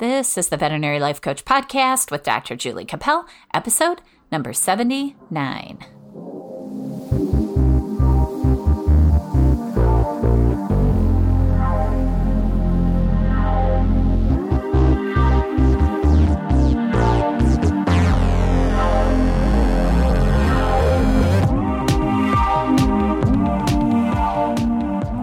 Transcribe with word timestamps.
This 0.00 0.38
is 0.38 0.48
the 0.48 0.56
Veterinary 0.56 0.98
Life 0.98 1.20
Coach 1.20 1.44
Podcast 1.44 2.10
with 2.10 2.22
Dr. 2.22 2.56
Julie 2.56 2.86
Cappel, 2.86 3.26
episode 3.52 4.00
number 4.32 4.54
79. 4.54 5.76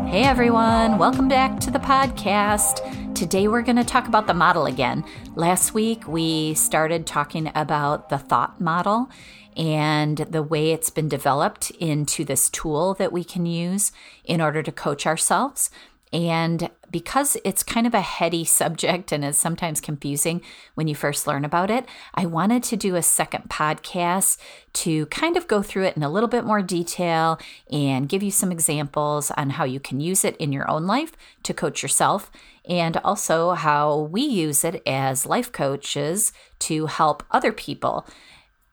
Hey 0.07 0.23
everyone, 0.23 1.00
welcome 1.00 1.28
back 1.28 1.59
to 1.62 1.71
the 1.71 1.80
podcast. 1.80 3.06
Today 3.18 3.47
we're 3.47 3.63
going 3.63 3.77
to 3.77 3.84
talk 3.84 4.07
about 4.07 4.27
the 4.27 4.36
model 4.36 4.68
again. 4.68 5.04
Last 5.34 5.73
week 5.73 6.07
we 6.07 6.54
started 6.54 7.07
talking 7.07 7.52
about 7.55 8.09
the 8.09 8.20
thought 8.20 8.62
model 8.62 9.09
and 9.55 10.17
the 10.20 10.43
way 10.43 10.71
it's 10.71 10.91
been 10.91 11.09
developed 11.09 11.71
into 11.80 12.23
this 12.23 12.48
tool 12.48 12.93
that 12.93 13.12
we 13.12 13.23
can 13.23 13.48
use 13.48 13.91
in 14.23 14.40
order 14.40 14.62
to 14.62 14.71
coach 14.71 15.07
ourselves. 15.07 15.71
And 16.13 16.70
because 16.90 17.38
it's 17.43 17.63
kind 17.63 17.85
of 17.85 17.93
a 17.93 18.02
heady 18.02 18.45
subject 18.45 19.12
and 19.12 19.26
is 19.26 19.38
sometimes 19.38 19.81
confusing 19.81 20.41
when 20.76 20.88
you 20.88 20.95
first 20.95 21.27
learn 21.27 21.43
about 21.43 21.70
it, 21.70 21.85
I 22.13 22.26
wanted 22.26 22.63
to 22.63 22.77
do 22.77 22.95
a 22.95 23.02
second 23.02 23.49
podcast 23.49 24.38
to 24.73 25.07
kind 25.07 25.35
of 25.35 25.48
go 25.48 25.62
through 25.62 25.85
it 25.85 25.98
in 25.98 26.04
a 26.04 26.09
little 26.09 26.29
bit 26.29 26.45
more 26.45 26.62
detail 26.62 27.40
and 27.70 28.07
give 28.07 28.23
you 28.23 28.31
some 28.31 28.52
examples 28.52 29.31
on 29.31 29.52
how 29.52 29.65
you 29.65 29.79
can 29.79 29.99
use 29.99 30.23
it 30.23 30.38
in 30.38 30.54
your 30.54 30.70
own 30.70 30.85
life 30.85 31.13
to 31.43 31.54
coach 31.54 31.81
yourself 31.81 32.31
and 32.67 32.98
also 32.98 33.52
how 33.52 33.98
we 34.12 34.21
use 34.21 34.63
it 34.63 34.81
as 34.85 35.26
life 35.26 35.52
coaches 35.52 36.34
to 36.59 36.88
help 36.88 37.23
other 37.31 37.52
people 37.52 38.07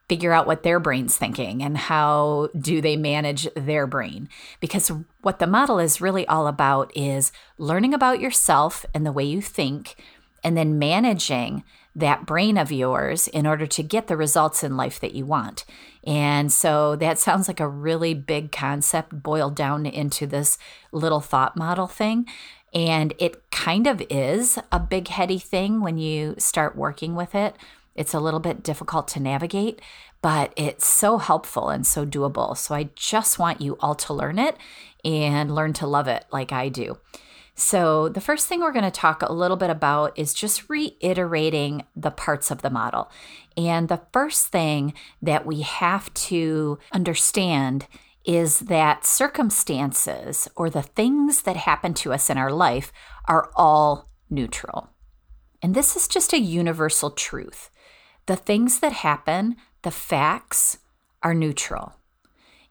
figure 0.07 0.33
out 0.33 0.45
what 0.45 0.63
their 0.63 0.79
brain's 0.79 1.17
thinking 1.17 1.63
and 1.63 1.77
how 1.77 2.49
do 2.59 2.79
they 2.79 2.95
manage 2.95 3.47
their 3.55 3.87
brain 3.87 4.29
because 4.59 4.91
what 5.21 5.39
the 5.39 5.47
model 5.47 5.79
is 5.79 5.99
really 5.99 6.27
all 6.27 6.45
about 6.45 6.95
is 6.95 7.31
learning 7.57 7.93
about 7.93 8.19
yourself 8.19 8.85
and 8.93 9.05
the 9.05 9.11
way 9.11 9.23
you 9.23 9.41
think 9.41 9.95
and 10.43 10.55
then 10.55 10.77
managing 10.77 11.63
that 11.95 12.25
brain 12.25 12.57
of 12.57 12.71
yours 12.71 13.27
in 13.29 13.47
order 13.47 13.65
to 13.65 13.81
get 13.81 14.07
the 14.07 14.17
results 14.17 14.63
in 14.63 14.77
life 14.77 14.99
that 14.99 15.15
you 15.15 15.25
want. 15.25 15.65
And 16.05 16.51
so 16.51 16.95
that 16.97 17.17
sounds 17.17 17.47
like 17.47 17.59
a 17.59 17.67
really 17.67 18.13
big 18.13 18.51
concept 18.51 19.23
boiled 19.23 19.55
down 19.55 19.85
into 19.85 20.27
this 20.27 20.57
little 20.91 21.21
thought 21.21 21.55
model 21.57 21.87
thing. 21.87 22.27
And 22.75 23.13
it 23.17 23.49
kind 23.51 23.87
of 23.87 24.03
is 24.09 24.59
a 24.71 24.79
big, 24.79 25.07
heady 25.07 25.39
thing 25.39 25.79
when 25.79 25.97
you 25.97 26.35
start 26.37 26.75
working 26.75 27.15
with 27.15 27.33
it. 27.33 27.55
It's 27.95 28.13
a 28.13 28.19
little 28.19 28.41
bit 28.41 28.61
difficult 28.61 29.07
to 29.09 29.21
navigate, 29.21 29.81
but 30.21 30.51
it's 30.57 30.85
so 30.85 31.17
helpful 31.17 31.69
and 31.69 31.87
so 31.87 32.05
doable. 32.05 32.57
So 32.57 32.75
I 32.75 32.89
just 32.95 33.39
want 33.39 33.61
you 33.61 33.77
all 33.79 33.95
to 33.95 34.13
learn 34.13 34.37
it 34.37 34.57
and 35.05 35.55
learn 35.55 35.71
to 35.73 35.87
love 35.87 36.09
it 36.09 36.25
like 36.31 36.51
I 36.51 36.67
do. 36.67 36.97
So, 37.57 38.09
the 38.09 38.19
first 38.19 38.47
thing 38.47 38.59
we're 38.59 38.73
going 38.73 38.83
to 38.83 38.91
talk 38.91 39.21
a 39.21 39.31
little 39.31 39.55
bit 39.55 39.69
about 39.69 40.19
is 40.19 40.33
just 40.33 40.69
reiterating 40.69 41.85
the 41.95 42.11
parts 42.11 42.51
of 42.51 42.61
the 42.61 42.69
model. 42.69 43.09
And 43.55 43.87
the 43.87 44.01
first 44.11 44.47
thing 44.47 44.93
that 45.21 45.45
we 45.45 45.61
have 45.61 46.13
to 46.15 46.79
understand 46.91 47.87
is 48.25 48.59
that 48.61 49.05
circumstances 49.05 50.47
or 50.55 50.69
the 50.69 50.81
things 50.81 51.43
that 51.43 51.55
happen 51.55 51.93
to 51.93 52.11
us 52.13 52.29
in 52.29 52.37
our 52.37 52.51
life 52.51 52.91
are 53.27 53.51
all 53.55 54.09
neutral. 54.29 54.89
And 55.61 55.75
this 55.75 55.95
is 55.95 56.07
just 56.07 56.33
a 56.33 56.39
universal 56.39 57.11
truth. 57.11 57.69
The 58.25 58.35
things 58.35 58.79
that 58.79 58.93
happen, 58.93 59.55
the 59.83 59.91
facts, 59.91 60.79
are 61.21 61.33
neutral. 61.33 61.95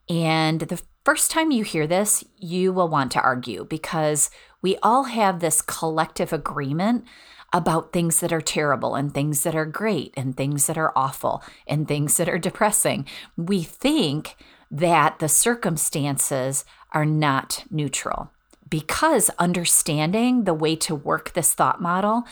And 0.09 0.61
the 0.61 0.81
first 1.03 1.31
time 1.31 1.51
you 1.51 1.63
hear 1.63 1.87
this, 1.87 2.23
you 2.37 2.73
will 2.73 2.89
want 2.89 3.11
to 3.13 3.21
argue 3.21 3.65
because 3.65 4.29
we 4.61 4.77
all 4.83 5.03
have 5.03 5.39
this 5.39 5.61
collective 5.61 6.33
agreement 6.33 7.05
about 7.53 7.93
things 7.93 8.19
that 8.19 8.33
are 8.33 8.41
terrible 8.41 8.95
and 8.95 9.13
things 9.13 9.43
that 9.43 9.55
are 9.55 9.65
great 9.65 10.13
and 10.17 10.35
things 10.35 10.67
that 10.67 10.77
are 10.77 10.91
awful 10.95 11.43
and 11.67 11.87
things 11.87 12.17
that 12.17 12.27
are 12.27 12.39
depressing. 12.39 13.05
We 13.37 13.63
think 13.63 14.35
that 14.71 15.19
the 15.19 15.29
circumstances 15.29 16.65
are 16.91 17.05
not 17.05 17.65
neutral 17.69 18.31
because 18.69 19.29
understanding 19.37 20.43
the 20.43 20.53
way 20.53 20.75
to 20.75 20.95
work 20.95 21.33
this 21.33 21.53
thought 21.53 21.81
model 21.81 22.23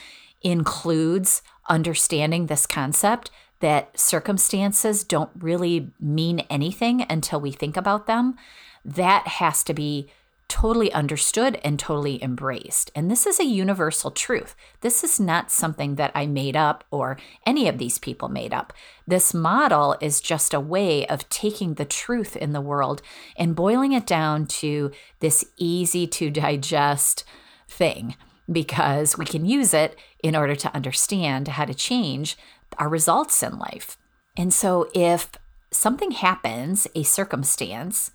includes 0.41 1.41
understanding 1.69 2.47
this 2.47 2.65
concept 2.65 3.31
that 3.59 3.97
circumstances 3.97 5.03
don't 5.03 5.29
really 5.39 5.89
mean 5.99 6.39
anything 6.49 7.05
until 7.09 7.39
we 7.39 7.51
think 7.51 7.77
about 7.77 8.07
them. 8.07 8.35
That 8.83 9.25
has 9.27 9.63
to 9.63 9.73
be 9.73 10.09
totally 10.53 10.93
understood 10.93 11.59
and 11.63 11.79
totally 11.79 12.23
embraced. 12.23 12.91
And 12.93 13.09
this 13.09 13.25
is 13.25 13.39
a 13.39 13.43
universal 13.43 14.11
truth. 14.11 14.55
This 14.81 15.03
is 15.03 15.19
not 15.19 15.49
something 15.49 15.95
that 15.95 16.11
I 16.13 16.27
made 16.27 16.55
up 16.55 16.83
or 16.91 17.17
any 17.43 17.67
of 17.67 17.79
these 17.79 17.97
people 17.97 18.29
made 18.29 18.53
up. 18.53 18.71
This 19.07 19.33
model 19.33 19.97
is 19.99 20.21
just 20.21 20.53
a 20.53 20.59
way 20.59 21.07
of 21.07 21.27
taking 21.29 21.73
the 21.73 21.85
truth 21.85 22.35
in 22.35 22.53
the 22.53 22.61
world 22.61 23.01
and 23.35 23.55
boiling 23.55 23.93
it 23.93 24.05
down 24.05 24.45
to 24.61 24.91
this 25.21 25.43
easy 25.57 26.05
to 26.05 26.29
digest 26.29 27.23
thing 27.67 28.15
because 28.51 29.17
we 29.17 29.25
can 29.25 29.45
use 29.45 29.73
it 29.73 29.97
in 30.21 30.35
order 30.35 30.55
to 30.55 30.75
understand 30.75 31.47
how 31.47 31.65
to 31.65 31.73
change 31.73 32.37
our 32.77 32.89
results 32.89 33.41
in 33.41 33.57
life. 33.57 33.97
And 34.37 34.53
so 34.53 34.87
if 34.93 35.31
something 35.71 36.11
happens, 36.11 36.87
a 36.93 37.01
circumstance, 37.01 38.11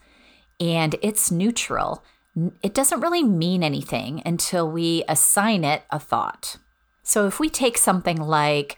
and 0.61 0.95
it's 1.03 1.33
neutral, 1.33 2.05
it 2.63 2.75
doesn't 2.75 3.01
really 3.01 3.23
mean 3.23 3.63
anything 3.63 4.23
until 4.25 4.71
we 4.71 5.05
assign 5.09 5.65
it 5.65 5.83
a 5.91 5.99
thought. 5.99 6.57
So 7.03 7.27
if 7.27 7.41
we 7.41 7.49
take 7.49 7.79
something 7.79 8.17
like, 8.17 8.77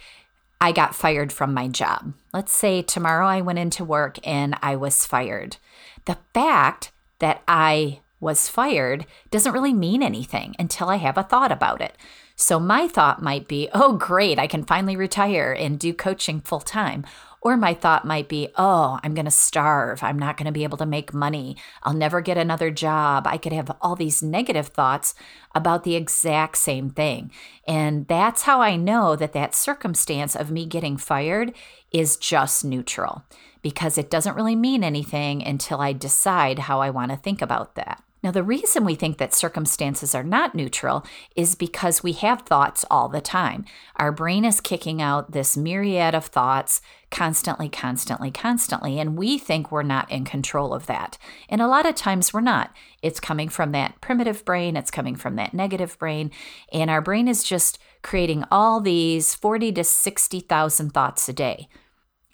I 0.61 0.73
got 0.73 0.95
fired 0.95 1.33
from 1.33 1.55
my 1.55 1.69
job. 1.69 2.13
Let's 2.33 2.53
say 2.53 2.83
tomorrow 2.83 3.27
I 3.27 3.41
went 3.41 3.59
into 3.59 3.85
work 3.85 4.19
and 4.25 4.55
I 4.63 4.77
was 4.77 5.07
fired. 5.07 5.57
The 6.05 6.19
fact 6.35 6.93
that 7.19 7.43
I 7.49 8.01
was 8.21 8.49
fired 8.49 9.07
doesn't 9.31 9.53
really 9.53 9.73
mean 9.73 10.03
anything 10.03 10.55
until 10.59 10.89
I 10.89 10.97
have 10.97 11.17
a 11.17 11.23
thought 11.23 11.51
about 11.51 11.81
it. 11.81 11.97
So 12.37 12.61
my 12.61 12.89
thought 12.89 13.23
might 13.23 13.49
be, 13.49 13.69
oh, 13.73 13.95
great, 13.95 14.39
I 14.39 14.47
can 14.47 14.65
finally 14.65 14.97
retire 14.97 15.53
and 15.53 15.79
do 15.79 15.93
coaching 15.93 16.41
full 16.41 16.61
time. 16.61 17.05
Or 17.43 17.57
my 17.57 17.73
thought 17.73 18.05
might 18.05 18.29
be, 18.29 18.49
oh, 18.57 18.99
I'm 19.03 19.15
going 19.15 19.25
to 19.25 19.31
starve. 19.31 20.03
I'm 20.03 20.19
not 20.19 20.37
going 20.37 20.47
to 20.47 20.53
be 20.53 20.65
able 20.65 20.77
to 20.79 20.87
make 20.87 21.15
money. 21.15 21.57
I'll 21.83 21.95
never 21.95 22.21
get 22.21 22.37
another 22.37 22.71
job. 22.71 23.27
I 23.27 23.39
could 23.39 23.53
have 23.53 23.75
all 23.81 23.97
these 23.97 24.23
negative 24.23 24.69
thoughts 24.69 25.15
about 25.55 25.85
the 25.85 25.97
exact 25.97 26.59
same 26.59 26.91
thing. 26.91 27.31
And 27.67 28.07
that's 28.09 28.43
how 28.43 28.61
I 28.61 28.77
know 28.77 29.17
that 29.17 29.33
that 29.33 29.55
circumstance 29.55 30.37
of 30.37 30.51
me 30.51 30.67
getting 30.67 30.97
fired 30.99 31.55
is 31.91 32.17
just 32.17 32.65
neutral 32.65 33.25
because 33.63 33.97
it 33.97 34.11
doesn't 34.11 34.37
really 34.37 34.57
mean 34.57 34.85
anything 34.85 35.43
until 35.43 35.81
I 35.81 35.93
decide 35.93 36.61
how 36.61 36.81
I 36.81 36.91
want 36.91 37.11
to 37.11 37.17
think 37.17 37.41
about 37.43 37.75
that. 37.75 38.03
Now, 38.23 38.31
the 38.31 38.43
reason 38.43 38.85
we 38.85 38.95
think 38.95 39.17
that 39.17 39.35
circumstances 39.35 40.15
are 40.15 40.23
not 40.23 40.55
neutral 40.55 41.07
is 41.35 41.55
because 41.55 42.03
we 42.03 42.13
have 42.13 42.43
thoughts 42.43 42.85
all 42.91 43.09
the 43.09 43.23
time. 43.23 43.65
Our 43.97 44.13
brain 44.13 44.45
is 44.45 44.61
kicking 44.61 45.01
out 45.01 45.33
this 45.33 45.57
myriad 45.57 46.15
of 46.15 46.27
thoughts 46.27 46.83
constantly, 47.11 47.71
constantly, 47.71 48.31
constantly, 48.31 48.99
and 49.01 49.17
we 49.17 49.39
think 49.39 49.73
we're 49.73 49.83
not 49.83 50.11
in 50.11 50.25
control 50.25 50.75
of 50.75 50.87
that. 50.87 51.17
And 51.49 51.63
a 51.63 51.67
lot 51.67 51.87
of 51.87 51.95
times 51.95 52.33
we're 52.33 52.43
not. 52.43 52.75
It's 53.03 53.21
coming 53.21 53.49
from 53.49 53.73
that 53.73 54.01
primitive 54.03 54.45
brain, 54.45 54.77
it's 54.77 54.91
coming 54.91 55.17
from 55.17 55.37
that 55.37 55.55
negative 55.55 55.99
brain, 55.99 56.31
and 56.73 56.91
our 56.91 57.01
brain 57.01 57.27
is 57.27 57.43
just 57.43 57.79
creating 58.03 58.45
all 58.51 58.81
these 58.81 59.35
40 59.35 59.73
to 59.73 59.85
60,000 59.85 60.91
thoughts 60.91 61.29
a 61.29 61.33
day. 61.33 61.69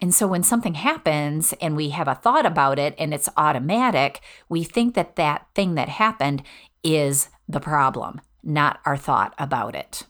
And 0.01 0.15
so 0.15 0.27
when 0.27 0.43
something 0.43 0.75
happens 0.75 1.55
and 1.61 1.75
we 1.75 1.91
have 1.91 2.09
a 2.09 2.15
thought 2.15 2.45
about 2.45 2.79
it 2.79 2.95
and 2.99 3.15
it's 3.15 3.29
automatic, 3.37 4.21
we 4.49 4.63
think 4.63 4.95
that 4.95 5.17
that 5.17 5.47
thing 5.55 5.75
that 5.75 5.89
happened 5.89 6.43
is 6.83 7.29
the 7.49 7.61
problem, 7.61 8.21
not 8.43 8.81
our 8.85 8.97
thought 8.97 9.35
about 9.39 9.75
it. 9.75 10.05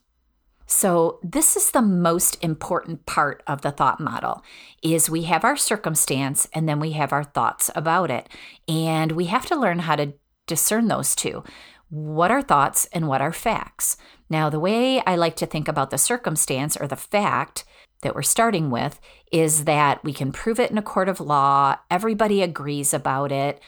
So 0.66 1.20
this 1.22 1.56
is 1.56 1.70
the 1.70 1.82
most 1.82 2.42
important 2.42 3.06
part 3.06 3.42
of 3.46 3.62
the 3.62 3.70
thought 3.70 4.00
model 4.00 4.42
is 4.82 5.08
we 5.08 5.22
have 5.22 5.44
our 5.44 5.56
circumstance 5.56 6.48
and 6.52 6.68
then 6.68 6.80
we 6.80 6.92
have 6.92 7.12
our 7.12 7.22
thoughts 7.22 7.70
about 7.76 8.10
it. 8.10 8.28
And 8.66 9.12
we 9.12 9.26
have 9.26 9.46
to 9.46 9.56
learn 9.58 9.80
how 9.80 9.94
to 9.94 10.14
discern 10.46 10.88
those 10.88 11.14
two. 11.14 11.44
What 11.88 12.32
are 12.32 12.42
thoughts 12.42 12.88
and 12.92 13.06
what 13.06 13.20
are 13.20 13.32
facts? 13.32 13.96
Now, 14.28 14.50
the 14.50 14.58
way 14.58 15.00
I 15.06 15.14
like 15.14 15.36
to 15.36 15.46
think 15.46 15.68
about 15.68 15.90
the 15.90 15.98
circumstance 15.98 16.76
or 16.76 16.88
the 16.88 16.96
fact 16.96 17.64
that 18.02 18.14
we're 18.14 18.22
starting 18.22 18.70
with 18.70 19.00
is 19.32 19.64
that 19.64 20.02
we 20.04 20.12
can 20.12 20.32
prove 20.32 20.60
it 20.60 20.70
in 20.70 20.78
a 20.78 20.82
court 20.82 21.08
of 21.08 21.20
law. 21.20 21.76
Everybody 21.90 22.42
agrees 22.42 22.94
about 22.94 23.32
it. 23.32 23.60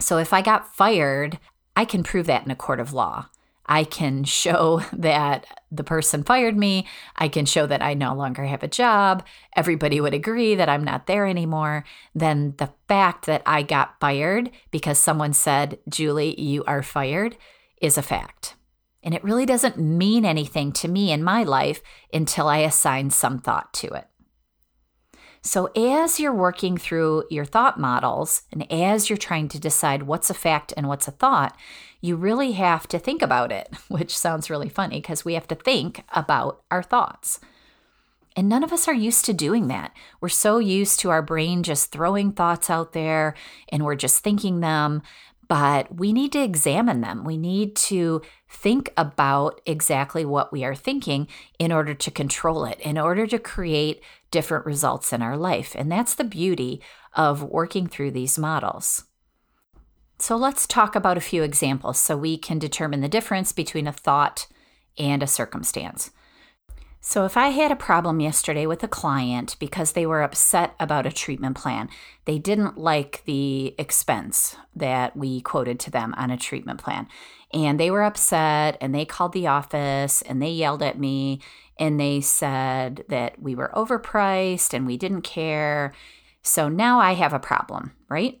So 0.00 0.18
if 0.18 0.32
I 0.32 0.42
got 0.42 0.74
fired, 0.74 1.38
I 1.76 1.84
can 1.84 2.02
prove 2.02 2.26
that 2.26 2.44
in 2.44 2.50
a 2.50 2.56
court 2.56 2.80
of 2.80 2.92
law. 2.92 3.26
I 3.66 3.84
can 3.84 4.24
show 4.42 4.82
that 4.92 5.46
the 5.70 5.84
person 5.84 6.22
fired 6.22 6.56
me. 6.56 6.86
I 7.16 7.28
can 7.28 7.46
show 7.46 7.66
that 7.66 7.82
I 7.82 7.94
no 7.94 8.14
longer 8.14 8.44
have 8.44 8.62
a 8.62 8.68
job. 8.68 9.24
Everybody 9.56 10.00
would 10.00 10.14
agree 10.14 10.54
that 10.54 10.68
I'm 10.68 10.84
not 10.84 11.06
there 11.06 11.26
anymore. 11.26 11.84
Then 12.14 12.54
the 12.58 12.72
fact 12.88 13.26
that 13.26 13.42
I 13.46 13.62
got 13.62 13.98
fired 14.00 14.50
because 14.70 14.98
someone 14.98 15.32
said, 15.32 15.78
Julie, 15.88 16.40
you 16.40 16.64
are 16.64 16.82
fired, 16.82 17.36
is 17.80 17.98
a 17.98 18.02
fact. 18.02 18.54
And 19.02 19.14
it 19.14 19.24
really 19.24 19.46
doesn't 19.46 19.78
mean 19.78 20.24
anything 20.24 20.72
to 20.72 20.88
me 20.88 21.10
in 21.10 21.24
my 21.24 21.42
life 21.42 21.82
until 22.12 22.48
I 22.48 22.58
assign 22.58 23.10
some 23.10 23.38
thought 23.38 23.72
to 23.74 23.88
it. 23.88 24.06
So, 25.44 25.66
as 25.74 26.20
you're 26.20 26.32
working 26.32 26.76
through 26.76 27.24
your 27.28 27.44
thought 27.44 27.78
models 27.78 28.42
and 28.52 28.70
as 28.70 29.10
you're 29.10 29.16
trying 29.16 29.48
to 29.48 29.58
decide 29.58 30.04
what's 30.04 30.30
a 30.30 30.34
fact 30.34 30.72
and 30.76 30.86
what's 30.86 31.08
a 31.08 31.12
thought, 31.12 31.56
you 32.00 32.14
really 32.14 32.52
have 32.52 32.86
to 32.88 32.98
think 32.98 33.22
about 33.22 33.50
it, 33.50 33.68
which 33.88 34.16
sounds 34.16 34.50
really 34.50 34.68
funny 34.68 35.00
because 35.00 35.24
we 35.24 35.34
have 35.34 35.48
to 35.48 35.56
think 35.56 36.04
about 36.12 36.62
our 36.70 36.82
thoughts. 36.82 37.40
And 38.36 38.48
none 38.48 38.62
of 38.62 38.72
us 38.72 38.88
are 38.88 38.94
used 38.94 39.24
to 39.26 39.34
doing 39.34 39.68
that. 39.68 39.92
We're 40.20 40.28
so 40.30 40.58
used 40.58 41.00
to 41.00 41.10
our 41.10 41.22
brain 41.22 41.62
just 41.62 41.92
throwing 41.92 42.32
thoughts 42.32 42.70
out 42.70 42.92
there 42.92 43.34
and 43.68 43.84
we're 43.84 43.94
just 43.94 44.22
thinking 44.22 44.60
them 44.60 45.02
but 45.52 45.94
we 45.94 46.14
need 46.14 46.32
to 46.32 46.42
examine 46.42 47.02
them. 47.02 47.24
We 47.24 47.36
need 47.36 47.76
to 47.76 48.22
think 48.48 48.90
about 48.96 49.60
exactly 49.66 50.24
what 50.24 50.50
we 50.50 50.64
are 50.64 50.74
thinking 50.74 51.28
in 51.58 51.70
order 51.70 51.92
to 51.92 52.10
control 52.10 52.64
it, 52.64 52.80
in 52.80 52.96
order 52.96 53.26
to 53.26 53.38
create 53.38 54.02
different 54.30 54.64
results 54.64 55.12
in 55.12 55.20
our 55.20 55.36
life. 55.36 55.74
And 55.76 55.92
that's 55.92 56.14
the 56.14 56.24
beauty 56.24 56.80
of 57.12 57.42
working 57.42 57.86
through 57.86 58.12
these 58.12 58.38
models. 58.38 59.04
So 60.18 60.36
let's 60.36 60.66
talk 60.66 60.96
about 60.96 61.18
a 61.18 61.20
few 61.20 61.42
examples 61.42 61.98
so 61.98 62.16
we 62.16 62.38
can 62.38 62.58
determine 62.58 63.02
the 63.02 63.06
difference 63.06 63.52
between 63.52 63.86
a 63.86 63.92
thought 63.92 64.46
and 64.96 65.22
a 65.22 65.26
circumstance. 65.26 66.12
So, 67.04 67.24
if 67.24 67.36
I 67.36 67.48
had 67.48 67.72
a 67.72 67.76
problem 67.76 68.20
yesterday 68.20 68.64
with 68.64 68.84
a 68.84 68.88
client 68.88 69.56
because 69.58 69.92
they 69.92 70.06
were 70.06 70.22
upset 70.22 70.76
about 70.78 71.04
a 71.04 71.10
treatment 71.10 71.56
plan, 71.56 71.90
they 72.26 72.38
didn't 72.38 72.78
like 72.78 73.24
the 73.24 73.74
expense 73.76 74.54
that 74.76 75.16
we 75.16 75.40
quoted 75.40 75.80
to 75.80 75.90
them 75.90 76.14
on 76.16 76.30
a 76.30 76.36
treatment 76.36 76.80
plan, 76.80 77.08
and 77.52 77.78
they 77.80 77.90
were 77.90 78.04
upset 78.04 78.78
and 78.80 78.94
they 78.94 79.04
called 79.04 79.32
the 79.32 79.48
office 79.48 80.22
and 80.22 80.40
they 80.40 80.50
yelled 80.50 80.80
at 80.80 80.96
me 80.96 81.40
and 81.76 81.98
they 81.98 82.20
said 82.20 83.04
that 83.08 83.42
we 83.42 83.56
were 83.56 83.72
overpriced 83.74 84.72
and 84.72 84.86
we 84.86 84.96
didn't 84.96 85.22
care. 85.22 85.92
So 86.42 86.68
now 86.68 87.00
I 87.00 87.14
have 87.14 87.32
a 87.32 87.40
problem, 87.40 87.96
right? 88.08 88.38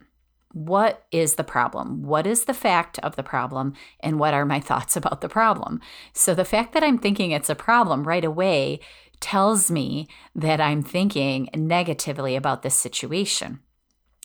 What 0.52 1.04
is 1.10 1.34
the 1.34 1.44
problem? 1.44 2.02
What 2.02 2.26
is 2.26 2.44
the 2.44 2.54
fact 2.54 2.98
of 3.00 3.16
the 3.16 3.22
problem? 3.22 3.74
And 4.00 4.18
what 4.18 4.34
are 4.34 4.44
my 4.44 4.60
thoughts 4.68 4.96
about 4.96 5.20
the 5.20 5.28
problem? 5.28 5.80
So, 6.12 6.34
the 6.34 6.44
fact 6.44 6.72
that 6.74 6.84
I'm 6.84 6.98
thinking 6.98 7.30
it's 7.30 7.50
a 7.50 7.54
problem 7.54 8.04
right 8.04 8.24
away 8.24 8.80
tells 9.20 9.70
me 9.70 10.08
that 10.34 10.60
I'm 10.60 10.82
thinking 10.82 11.48
negatively 11.54 12.36
about 12.36 12.62
this 12.62 12.74
situation. 12.74 13.60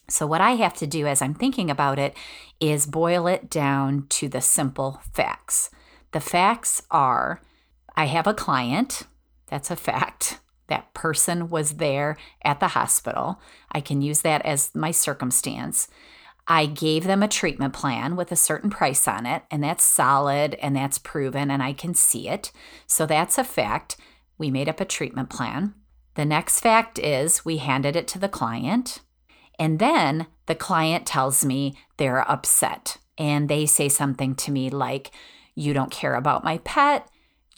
So, 0.10 0.26
what 0.26 0.42
I 0.42 0.52
have 0.52 0.74
to 0.76 0.88
do 0.88 1.08
as 1.08 1.22
I'm 1.22 1.34
thinking 1.34 1.70
about 1.70 2.00
it 2.00 2.16
is 2.60 2.86
boil 2.86 3.28
it 3.28 3.50
down 3.50 4.08
to 4.10 4.28
the 4.30 4.42
simple 4.42 5.02
facts. 5.14 5.70
The 6.12 6.20
facts 6.20 6.82
are 6.90 7.42
I 7.96 8.06
have 8.06 8.28
a 8.28 8.34
client, 8.34 9.04
that's 9.48 9.72
a 9.72 9.76
fact. 9.76 10.40
That 10.68 10.94
person 10.94 11.50
was 11.50 11.76
there 11.76 12.18
at 12.44 12.60
the 12.60 12.70
hospital. 12.70 13.42
I 13.72 13.82
can 13.82 14.02
use 14.02 14.22
that 14.22 14.46
as 14.46 14.74
my 14.76 14.92
circumstance. 14.92 15.88
I 16.48 16.66
gave 16.66 17.04
them 17.04 17.24
a 17.24 17.28
treatment 17.28 17.74
plan 17.74 18.16
with 18.16 18.32
a 18.32 18.38
certain 18.38 18.70
price 18.70 19.08
on 19.08 19.26
it, 19.26 19.44
and 19.52 19.64
that's 19.64 19.84
solid 19.84 20.56
and 20.56 20.76
that's 20.76 20.98
proven, 20.98 21.52
and 21.52 21.62
I 21.62 21.74
can 21.74 21.94
see 21.94 22.30
it. 22.30 22.52
So 22.86 23.06
that's 23.06 23.38
a 23.38 23.44
fact. 23.44 23.98
We 24.38 24.50
made 24.50 24.70
up 24.70 24.80
a 24.80 24.86
treatment 24.86 25.30
plan. 25.30 25.74
The 26.16 26.26
next 26.26 26.62
fact 26.62 27.00
is 27.00 27.44
we 27.44 27.58
handed 27.58 27.96
it 27.96 28.08
to 28.10 28.20
the 28.20 28.30
client, 28.30 29.02
and 29.60 29.80
then 29.80 30.28
the 30.46 30.56
client 30.56 31.06
tells 31.06 31.44
me 31.44 31.78
they're 31.98 32.30
upset 32.30 32.98
and 33.18 33.50
they 33.50 33.66
say 33.66 33.90
something 33.90 34.36
to 34.36 34.52
me 34.52 34.70
like, 34.70 35.12
You 35.56 35.74
don't 35.74 35.92
care 35.92 36.16
about 36.16 36.44
my 36.44 36.60
pet, 36.60 37.08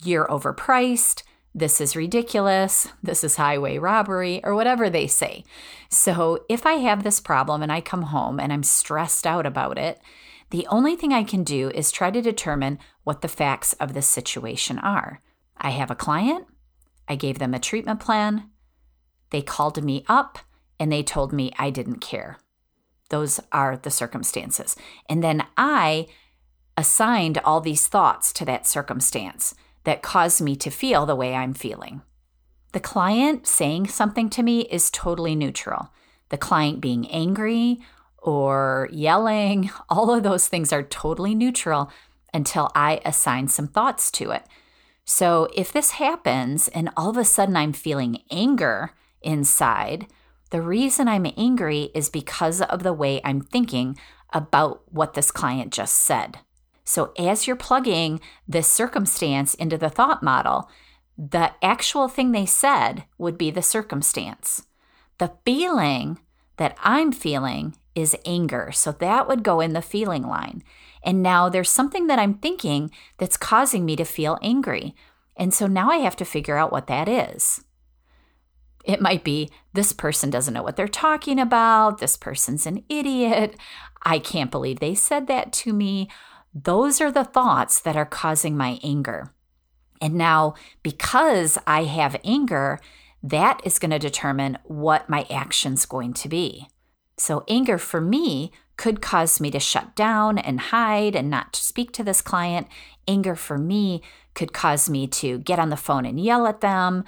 you're 0.04 0.28
overpriced, 0.28 1.24
this 1.54 1.82
is 1.82 1.96
ridiculous, 1.96 2.88
this 3.02 3.24
is 3.24 3.36
highway 3.36 3.78
robbery, 3.78 4.40
or 4.44 4.54
whatever 4.54 4.90
they 4.90 5.08
say. 5.08 5.44
So 5.90 6.46
if 6.48 6.66
I 6.66 6.74
have 6.74 7.04
this 7.04 7.20
problem 7.20 7.64
and 7.64 7.72
I 7.72 7.82
come 7.82 8.04
home 8.04 8.40
and 8.40 8.54
I'm 8.54 8.64
stressed 8.64 9.26
out 9.26 9.46
about 9.46 9.78
it, 9.78 10.00
the 10.52 10.68
only 10.68 10.96
thing 10.96 11.14
I 11.14 11.24
can 11.24 11.44
do 11.44 11.70
is 11.70 11.92
try 11.92 12.12
to 12.12 12.22
determine 12.22 12.80
what 13.04 13.22
the 13.22 13.28
facts 13.28 13.74
of 13.74 13.94
the 13.94 14.02
situation 14.02 14.80
are. 14.80 15.22
I 15.58 15.72
have 15.72 15.92
a 15.92 15.96
client, 15.96 16.46
I 17.08 17.16
gave 17.16 17.40
them 17.40 17.54
a 17.54 17.60
treatment 17.60 18.00
plan, 18.00 18.50
they 19.32 19.42
called 19.42 19.84
me 19.84 20.06
up 20.08 20.40
and 20.80 20.92
they 20.92 21.04
told 21.04 21.34
me 21.34 21.52
I 21.58 21.70
didn't 21.70 22.00
care. 22.00 22.40
Those 23.10 23.40
are 23.52 23.78
the 23.78 23.92
circumstances. 23.92 24.76
And 25.10 25.24
then 25.24 25.46
I 25.58 26.08
assigned 26.78 27.40
all 27.40 27.60
these 27.60 27.88
thoughts 27.88 28.32
to 28.34 28.46
that 28.46 28.66
circumstance 28.66 29.54
that 29.90 30.04
caused 30.04 30.40
me 30.40 30.56
to 30.56 30.70
feel 30.70 31.08
the 31.08 31.16
way 31.16 31.34
I'm 31.34 31.56
feeling. 31.56 32.04
The 32.74 32.80
client 32.80 33.48
saying 33.48 33.88
something 33.88 34.30
to 34.30 34.44
me 34.44 34.62
is 34.62 34.92
totally 34.92 35.34
neutral. 35.34 35.90
The 36.30 36.38
client 36.38 36.80
being 36.80 37.10
angry 37.10 37.80
or 38.20 38.88
yelling, 38.92 39.72
all 39.90 40.14
of 40.14 40.22
those 40.22 40.48
things 40.48 40.72
are 40.72 40.84
totally 40.84 41.34
neutral 41.34 41.92
until 42.32 42.70
I 42.76 43.02
assign 43.04 43.48
some 43.48 43.68
thoughts 43.68 44.12
to 44.12 44.30
it. 44.30 44.44
So 45.06 45.48
if 45.56 45.74
this 45.74 45.90
happens 45.98 46.68
and 46.68 46.92
all 46.96 47.10
of 47.10 47.18
a 47.18 47.26
sudden 47.26 47.58
I'm 47.58 47.74
feeling 47.74 48.22
anger 48.30 48.92
inside, 49.24 50.06
the 50.52 50.62
reason 50.62 51.08
I'm 51.08 51.26
angry 51.36 51.90
is 51.96 52.10
because 52.10 52.62
of 52.62 52.84
the 52.84 52.94
way 52.94 53.22
I'm 53.24 53.42
thinking 53.42 53.98
about 54.32 54.84
what 54.94 55.16
this 55.16 55.32
client 55.32 55.74
just 55.74 55.96
said. 55.96 56.38
So, 56.90 57.14
as 57.20 57.46
you're 57.46 57.56
plugging 57.56 58.20
this 58.48 58.68
circumstance 58.68 59.54
into 59.54 59.78
the 59.78 59.92
thought 59.92 60.24
model, 60.24 60.72
the 61.16 61.52
actual 61.62 62.08
thing 62.08 62.32
they 62.32 62.48
said 62.48 63.04
would 63.20 63.38
be 63.38 63.52
the 63.52 63.62
circumstance. 63.62 64.64
The 65.20 65.34
feeling 65.46 66.18
that 66.58 66.76
I'm 66.82 67.12
feeling 67.12 67.76
is 67.94 68.18
anger. 68.26 68.72
So, 68.74 68.92
that 68.92 69.28
would 69.28 69.44
go 69.44 69.60
in 69.60 69.74
the 69.74 69.84
feeling 69.84 70.24
line. 70.24 70.64
And 71.04 71.22
now 71.22 71.48
there's 71.48 71.70
something 71.70 72.08
that 72.08 72.18
I'm 72.18 72.34
thinking 72.34 72.90
that's 73.20 73.38
causing 73.38 73.86
me 73.86 73.96
to 73.96 74.04
feel 74.04 74.40
angry. 74.42 74.96
And 75.38 75.54
so 75.54 75.68
now 75.68 75.92
I 75.92 75.98
have 75.98 76.16
to 76.16 76.26
figure 76.26 76.58
out 76.58 76.72
what 76.72 76.88
that 76.88 77.08
is. 77.08 77.64
It 78.84 79.00
might 79.00 79.24
be 79.24 79.52
this 79.74 79.94
person 79.94 80.32
doesn't 80.32 80.56
know 80.56 80.64
what 80.64 80.76
they're 80.76 80.88
talking 80.88 81.40
about. 81.40 82.00
This 82.00 82.18
person's 82.18 82.66
an 82.66 82.84
idiot. 82.90 83.58
I 84.02 84.18
can't 84.18 84.50
believe 84.50 84.80
they 84.80 84.96
said 84.96 85.28
that 85.28 85.54
to 85.54 85.72
me. 85.72 86.10
Those 86.54 87.00
are 87.02 87.12
the 87.12 87.24
thoughts 87.24 87.80
that 87.82 87.96
are 87.96 88.06
causing 88.06 88.58
my 88.58 88.80
anger. 88.84 89.34
And 90.02 90.16
now, 90.16 90.56
because 90.82 91.58
I 91.68 91.84
have 91.84 92.20
anger, 92.24 92.80
that 93.22 93.62
is 93.64 93.80
going 93.80 93.92
to 93.92 94.00
determine 94.00 94.58
what 94.64 95.10
my 95.10 95.26
action's 95.30 95.86
going 95.86 96.14
to 96.14 96.30
be. 96.30 96.68
So, 97.18 97.44
anger 97.50 97.78
for 97.78 98.00
me 98.00 98.52
could 98.78 99.02
cause 99.02 99.42
me 99.42 99.52
to 99.52 99.60
shut 99.60 99.94
down 99.94 100.38
and 100.38 100.60
hide 100.60 101.16
and 101.16 101.30
not 101.30 101.56
speak 101.56 101.92
to 101.92 102.04
this 102.04 102.22
client. 102.22 102.68
Anger 103.08 103.36
for 103.36 103.58
me 103.58 104.02
could 104.36 104.54
cause 104.54 104.90
me 104.90 105.06
to 105.08 105.40
get 105.40 105.60
on 105.60 105.70
the 105.70 105.76
phone 105.76 106.06
and 106.06 106.18
yell 106.18 106.48
at 106.48 106.62
them. 106.62 107.04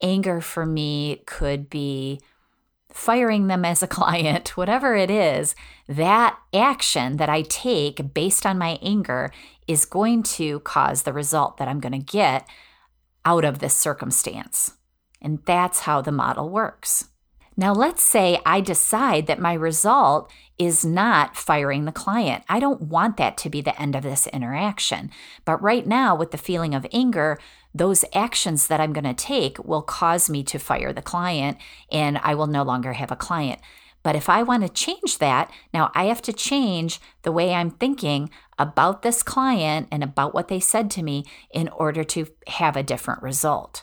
Anger 0.00 0.40
for 0.40 0.64
me 0.64 1.22
could 1.26 1.68
be 1.68 2.20
firing 2.96 3.46
them 3.46 3.64
as 3.64 3.82
a 3.82 3.86
client, 3.98 4.56
whatever 4.56 4.96
it 4.96 5.10
is, 5.10 5.54
that 5.88 6.38
action 6.54 7.16
that 7.18 7.28
I 7.28 7.42
take 7.42 8.14
based 8.14 8.44
on 8.44 8.58
my 8.58 8.78
anger 8.82 9.30
is 9.68 9.84
going 9.84 10.22
to 10.22 10.60
cause 10.60 11.02
the 11.02 11.12
result 11.12 11.58
that 11.58 11.68
I'm 11.68 11.80
going 11.80 11.92
to 11.92 11.98
get 11.98 12.48
out 13.24 13.44
of 13.44 13.58
this 13.58 13.74
circumstance. 13.74 14.72
And 15.20 15.40
that's 15.44 15.80
how 15.80 16.00
the 16.00 16.12
model 16.12 16.48
works. 16.48 17.08
Now, 17.56 17.72
let's 17.72 18.02
say 18.02 18.38
I 18.44 18.60
decide 18.60 19.26
that 19.26 19.40
my 19.40 19.54
result 19.54 20.30
is 20.58 20.84
not 20.84 21.36
firing 21.36 21.84
the 21.84 21.92
client. 21.92 22.44
I 22.48 22.60
don't 22.60 22.82
want 22.82 23.16
that 23.16 23.38
to 23.38 23.50
be 23.50 23.62
the 23.62 23.80
end 23.80 23.96
of 23.96 24.02
this 24.02 24.26
interaction. 24.26 25.10
But 25.44 25.62
right 25.62 25.86
now, 25.86 26.14
with 26.14 26.32
the 26.32 26.38
feeling 26.38 26.74
of 26.74 26.86
anger, 26.92 27.38
those 27.78 28.04
actions 28.14 28.68
that 28.68 28.80
I'm 28.80 28.92
going 28.92 29.04
to 29.04 29.14
take 29.14 29.64
will 29.64 29.82
cause 29.82 30.30
me 30.30 30.42
to 30.44 30.58
fire 30.58 30.92
the 30.92 31.02
client 31.02 31.58
and 31.90 32.18
I 32.18 32.34
will 32.34 32.46
no 32.46 32.62
longer 32.62 32.94
have 32.94 33.10
a 33.10 33.16
client. 33.16 33.60
But 34.02 34.14
if 34.14 34.28
I 34.28 34.44
want 34.44 34.62
to 34.62 34.68
change 34.68 35.18
that, 35.18 35.50
now 35.74 35.90
I 35.94 36.04
have 36.04 36.22
to 36.22 36.32
change 36.32 37.00
the 37.22 37.32
way 37.32 37.52
I'm 37.52 37.70
thinking 37.70 38.30
about 38.58 39.02
this 39.02 39.22
client 39.22 39.88
and 39.90 40.04
about 40.04 40.32
what 40.32 40.48
they 40.48 40.60
said 40.60 40.90
to 40.92 41.02
me 41.02 41.24
in 41.50 41.68
order 41.70 42.04
to 42.04 42.28
have 42.46 42.76
a 42.76 42.84
different 42.84 43.22
result. 43.22 43.82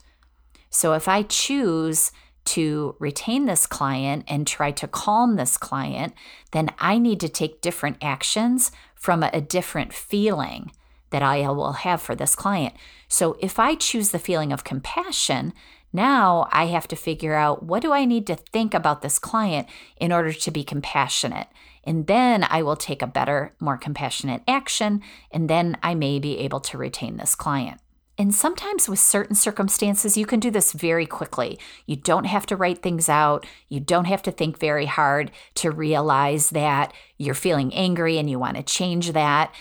So 0.70 0.94
if 0.94 1.08
I 1.08 1.24
choose 1.24 2.12
to 2.46 2.96
retain 3.00 3.46
this 3.46 3.68
client 3.68 4.24
and 4.28 4.48
try 4.48 4.72
to 4.72 4.88
calm 4.88 5.36
this 5.36 5.58
client, 5.58 6.14
then 6.52 6.70
I 6.80 6.98
need 6.98 7.20
to 7.20 7.30
take 7.30 7.62
different 7.62 7.98
actions 8.02 8.72
from 8.96 9.24
a 9.24 9.42
different 9.42 9.94
feeling 9.94 10.72
that 11.14 11.22
I 11.22 11.50
will 11.50 11.72
have 11.72 12.02
for 12.02 12.16
this 12.16 12.36
client. 12.36 12.74
So 13.08 13.38
if 13.40 13.60
I 13.60 13.76
choose 13.76 14.10
the 14.10 14.20
feeling 14.20 14.52
of 14.52 14.64
compassion, 14.64 15.54
now 15.94 16.50
I 16.52 16.66
have 16.66 16.88
to 16.88 16.96
figure 16.96 17.36
out 17.36 17.64
what 17.64 17.84
do 17.84 17.94
I 17.94 18.04
need 18.04 18.26
to 18.28 18.36
think 18.36 18.74
about 18.74 19.04
this 19.04 19.20
client 19.20 19.70
in 19.96 20.12
order 20.12 20.34
to 20.34 20.52
be 20.52 20.64
compassionate. 20.64 21.48
And 21.84 22.08
then 22.08 22.46
I 22.50 22.64
will 22.64 22.76
take 22.76 23.04
a 23.04 23.08
better, 23.08 23.54
more 23.60 23.78
compassionate 23.78 24.42
action, 24.48 25.02
and 25.32 25.50
then 25.50 25.78
I 25.84 25.94
may 25.94 26.18
be 26.18 26.40
able 26.40 26.62
to 26.62 26.78
retain 26.78 27.18
this 27.18 27.36
client. 27.36 27.80
And 28.18 28.34
sometimes 28.34 28.88
with 28.88 29.00
certain 29.00 29.36
circumstances, 29.36 30.18
you 30.18 30.26
can 30.26 30.40
do 30.40 30.52
this 30.52 30.72
very 30.72 31.06
quickly. 31.06 31.60
You 31.88 31.96
don't 31.96 32.26
have 32.26 32.46
to 32.48 32.56
write 32.56 32.84
things 32.84 33.10
out. 33.10 33.46
You 33.70 33.80
don't 33.80 34.06
have 34.06 34.22
to 34.24 34.32
think 34.32 34.60
very 34.60 34.86
hard 34.86 35.32
to 35.56 35.72
realize 35.72 36.52
that 36.52 36.94
you're 37.18 37.34
feeling 37.34 37.74
angry 37.74 38.18
and 38.20 38.30
you 38.30 38.38
want 38.38 38.58
to 38.58 38.64
change 38.64 39.14
that. 39.14 39.54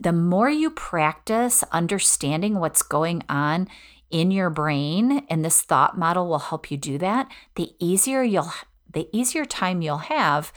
The 0.00 0.12
more 0.12 0.48
you 0.48 0.70
practice 0.70 1.64
understanding 1.72 2.60
what's 2.60 2.82
going 2.82 3.24
on 3.28 3.68
in 4.10 4.30
your 4.30 4.48
brain, 4.48 5.26
and 5.28 5.44
this 5.44 5.62
thought 5.62 5.98
model 5.98 6.28
will 6.28 6.38
help 6.38 6.70
you 6.70 6.76
do 6.76 6.98
that, 6.98 7.30
the 7.56 7.74
easier 7.78 8.22
you'll 8.22 8.52
the 8.90 9.08
easier 9.12 9.44
time 9.44 9.82
you'll 9.82 9.98
have 9.98 10.50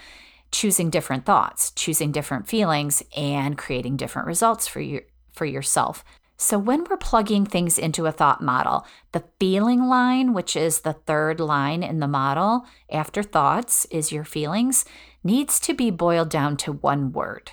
choosing 0.52 0.90
different 0.90 1.26
thoughts, 1.26 1.72
choosing 1.72 2.12
different 2.12 2.48
feelings, 2.48 3.04
and 3.16 3.58
creating 3.58 3.98
different 3.98 4.28
results 4.28 4.68
for 4.68 4.80
you 4.80 5.02
for 5.32 5.46
yourself. 5.46 6.04
So, 6.38 6.58
when 6.58 6.86
we're 6.86 6.98
plugging 6.98 7.46
things 7.46 7.78
into 7.78 8.08
a 8.08 8.12
thought 8.12 8.42
model, 8.42 8.86
the 9.12 9.24
feeling 9.40 9.84
line, 9.84 10.34
which 10.34 10.56
is 10.56 10.80
the 10.82 10.94
third 10.94 11.40
line 11.40 11.84
in 11.84 12.00
the 12.00 12.08
model 12.08 12.66
after 12.92 13.22
thoughts, 13.22 13.86
is 13.86 14.12
your 14.12 14.24
feelings, 14.24 14.84
needs 15.24 15.60
to 15.62 15.74
be 15.74 15.92
boiled 15.92 16.30
down 16.30 16.58
to 16.58 16.72
one 16.72 17.12
word. 17.12 17.52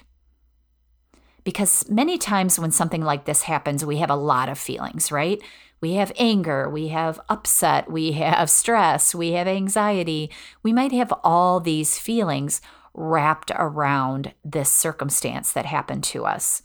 Because 1.48 1.88
many 1.88 2.18
times 2.18 2.58
when 2.58 2.72
something 2.72 3.00
like 3.00 3.24
this 3.24 3.40
happens, 3.40 3.82
we 3.82 3.96
have 3.96 4.10
a 4.10 4.16
lot 4.16 4.50
of 4.50 4.58
feelings, 4.58 5.10
right? 5.10 5.40
We 5.80 5.94
have 5.94 6.12
anger, 6.18 6.68
we 6.68 6.88
have 6.88 7.18
upset, 7.30 7.90
we 7.90 8.12
have 8.12 8.50
stress, 8.50 9.14
we 9.14 9.32
have 9.32 9.48
anxiety. 9.48 10.30
We 10.62 10.74
might 10.74 10.92
have 10.92 11.10
all 11.24 11.58
these 11.58 11.98
feelings 11.98 12.60
wrapped 12.92 13.50
around 13.54 14.34
this 14.44 14.70
circumstance 14.70 15.50
that 15.52 15.64
happened 15.64 16.04
to 16.04 16.26
us. 16.26 16.60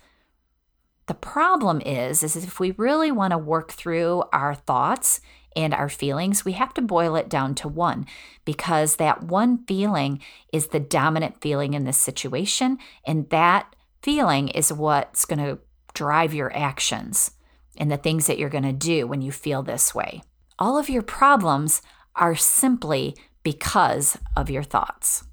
The 1.08 1.14
problem 1.14 1.80
is 1.86 2.22
is 2.22 2.36
if 2.36 2.60
we 2.60 2.72
really 2.72 3.10
want 3.10 3.32
to 3.32 3.38
work 3.38 3.72
through 3.72 4.26
our 4.34 4.54
thoughts 4.54 5.22
and 5.56 5.74
our 5.74 5.88
feelings, 5.88 6.44
we 6.44 6.52
have 6.52 6.74
to 6.74 6.82
boil 6.82 7.16
it 7.16 7.30
down 7.30 7.56
to 7.56 7.70
one 7.70 8.06
because 8.44 8.98
that 8.98 9.24
one 9.24 9.64
feeling 9.66 10.20
is 10.52 10.68
the 10.68 10.82
dominant 10.82 11.40
feeling 11.40 11.74
in 11.74 11.86
this 11.86 11.98
situation 11.98 12.80
and 13.08 13.30
that 13.30 13.74
feeling 14.04 14.50
is 14.50 14.72
what's 14.72 15.26
going 15.26 15.40
to 15.40 15.58
drive 15.94 16.34
your 16.34 16.56
actions 16.56 17.32
and 17.78 17.90
the 17.90 17.98
things 17.98 18.28
that 18.28 18.38
you're 18.38 18.50
going 18.50 18.64
to 18.64 18.74
do 18.74 19.08
when 19.08 19.22
you 19.22 19.32
feel 19.32 19.64
this 19.64 19.96
way. 19.96 20.22
All 20.60 20.78
of 20.78 20.90
your 20.90 21.02
problems 21.02 21.82
are 22.16 22.36
simply 22.36 23.16
because 23.42 24.18
of 24.38 24.50
your 24.50 24.64
thoughts. 24.64 25.24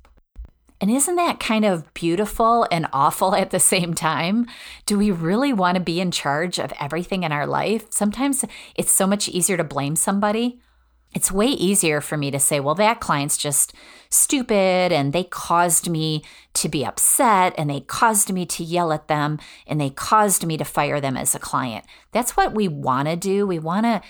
And 0.80 0.90
isn't 0.90 1.16
that 1.16 1.40
kind 1.40 1.66
of 1.66 1.92
beautiful 1.92 2.66
and 2.70 2.86
awful 2.92 3.34
at 3.42 3.50
the 3.50 3.60
same 3.60 3.92
time? 3.92 4.46
Do 4.86 4.96
we 4.96 5.10
really 5.10 5.52
want 5.52 5.76
to 5.76 5.82
be 5.82 6.00
in 6.00 6.10
charge 6.10 6.58
of 6.58 6.72
everything 6.80 7.24
in 7.24 7.32
our 7.32 7.46
life? 7.46 7.86
Sometimes 7.90 8.44
it's 8.74 8.92
so 8.92 9.06
much 9.06 9.28
easier 9.28 9.56
to 9.56 9.64
blame 9.64 9.96
somebody. 9.96 10.60
It's 11.12 11.32
way 11.32 11.46
easier 11.46 12.00
for 12.00 12.16
me 12.16 12.30
to 12.30 12.38
say, 12.38 12.60
well, 12.60 12.76
that 12.76 13.00
client's 13.00 13.36
just 13.36 13.72
stupid 14.10 14.92
and 14.92 15.12
they 15.12 15.24
caused 15.24 15.90
me 15.90 16.22
to 16.54 16.68
be 16.68 16.84
upset 16.84 17.52
and 17.58 17.68
they 17.68 17.80
caused 17.80 18.32
me 18.32 18.46
to 18.46 18.62
yell 18.62 18.92
at 18.92 19.08
them 19.08 19.38
and 19.66 19.80
they 19.80 19.90
caused 19.90 20.46
me 20.46 20.56
to 20.56 20.64
fire 20.64 21.00
them 21.00 21.16
as 21.16 21.34
a 21.34 21.40
client. 21.40 21.84
That's 22.12 22.36
what 22.36 22.54
we 22.54 22.68
want 22.68 23.08
to 23.08 23.16
do. 23.16 23.46
We 23.46 23.58
want 23.58 23.86
to 23.86 24.02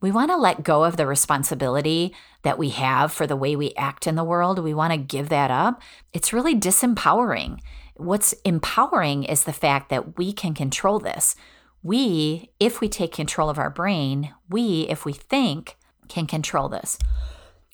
we 0.00 0.10
want 0.10 0.30
to 0.30 0.36
let 0.36 0.64
go 0.64 0.84
of 0.84 0.96
the 0.96 1.06
responsibility 1.06 2.14
that 2.42 2.58
we 2.58 2.70
have 2.70 3.12
for 3.12 3.26
the 3.26 3.36
way 3.36 3.54
we 3.54 3.74
act 3.76 4.06
in 4.06 4.14
the 4.14 4.24
world. 4.24 4.58
We 4.58 4.72
want 4.72 4.92
to 4.94 4.98
give 4.98 5.28
that 5.28 5.50
up. 5.50 5.82
It's 6.14 6.32
really 6.32 6.54
disempowering. 6.54 7.60
What's 7.96 8.32
empowering 8.44 9.24
is 9.24 9.44
the 9.44 9.52
fact 9.52 9.90
that 9.90 10.16
we 10.16 10.32
can 10.32 10.54
control 10.54 11.00
this. 11.00 11.36
We, 11.82 12.50
if 12.58 12.80
we 12.80 12.88
take 12.88 13.12
control 13.12 13.50
of 13.50 13.58
our 13.58 13.68
brain, 13.68 14.34
we, 14.48 14.86
if 14.88 15.04
we 15.04 15.12
think, 15.12 15.76
can 16.10 16.26
control 16.26 16.68
this. 16.68 16.98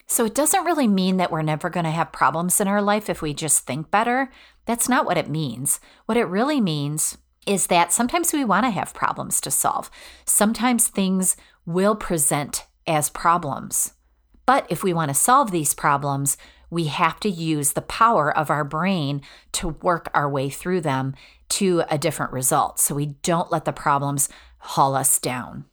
So 0.06 0.24
it 0.24 0.34
doesn't 0.34 0.64
really 0.64 0.86
mean 0.86 1.16
that 1.16 1.32
we're 1.32 1.42
never 1.42 1.68
going 1.68 1.84
to 1.84 1.90
have 1.90 2.12
problems 2.12 2.60
in 2.60 2.68
our 2.68 2.80
life 2.80 3.10
if 3.10 3.20
we 3.20 3.34
just 3.34 3.66
think 3.66 3.90
better. 3.90 4.30
That's 4.64 4.88
not 4.88 5.04
what 5.04 5.18
it 5.18 5.28
means. 5.28 5.80
What 6.06 6.16
it 6.16 6.24
really 6.24 6.60
means 6.60 7.18
is 7.46 7.66
that 7.68 7.92
sometimes 7.92 8.32
we 8.32 8.44
want 8.44 8.64
to 8.64 8.70
have 8.70 8.94
problems 8.94 9.40
to 9.40 9.50
solve. 9.50 9.90
Sometimes 10.24 10.86
things 10.86 11.36
will 11.64 11.96
present 11.96 12.66
as 12.86 13.10
problems. 13.10 13.94
But 14.46 14.66
if 14.70 14.84
we 14.84 14.92
want 14.92 15.08
to 15.08 15.14
solve 15.14 15.50
these 15.50 15.74
problems, 15.74 16.36
we 16.70 16.84
have 16.84 17.18
to 17.20 17.28
use 17.28 17.72
the 17.72 17.82
power 17.82 18.36
of 18.36 18.50
our 18.50 18.64
brain 18.64 19.22
to 19.52 19.68
work 19.68 20.08
our 20.14 20.28
way 20.30 20.50
through 20.50 20.80
them 20.80 21.14
to 21.48 21.82
a 21.90 21.98
different 21.98 22.32
result 22.32 22.80
so 22.80 22.94
we 22.94 23.06
don't 23.06 23.52
let 23.52 23.64
the 23.64 23.72
problems 23.72 24.28
haul 24.58 24.94
us 24.94 25.18
down. 25.18 25.64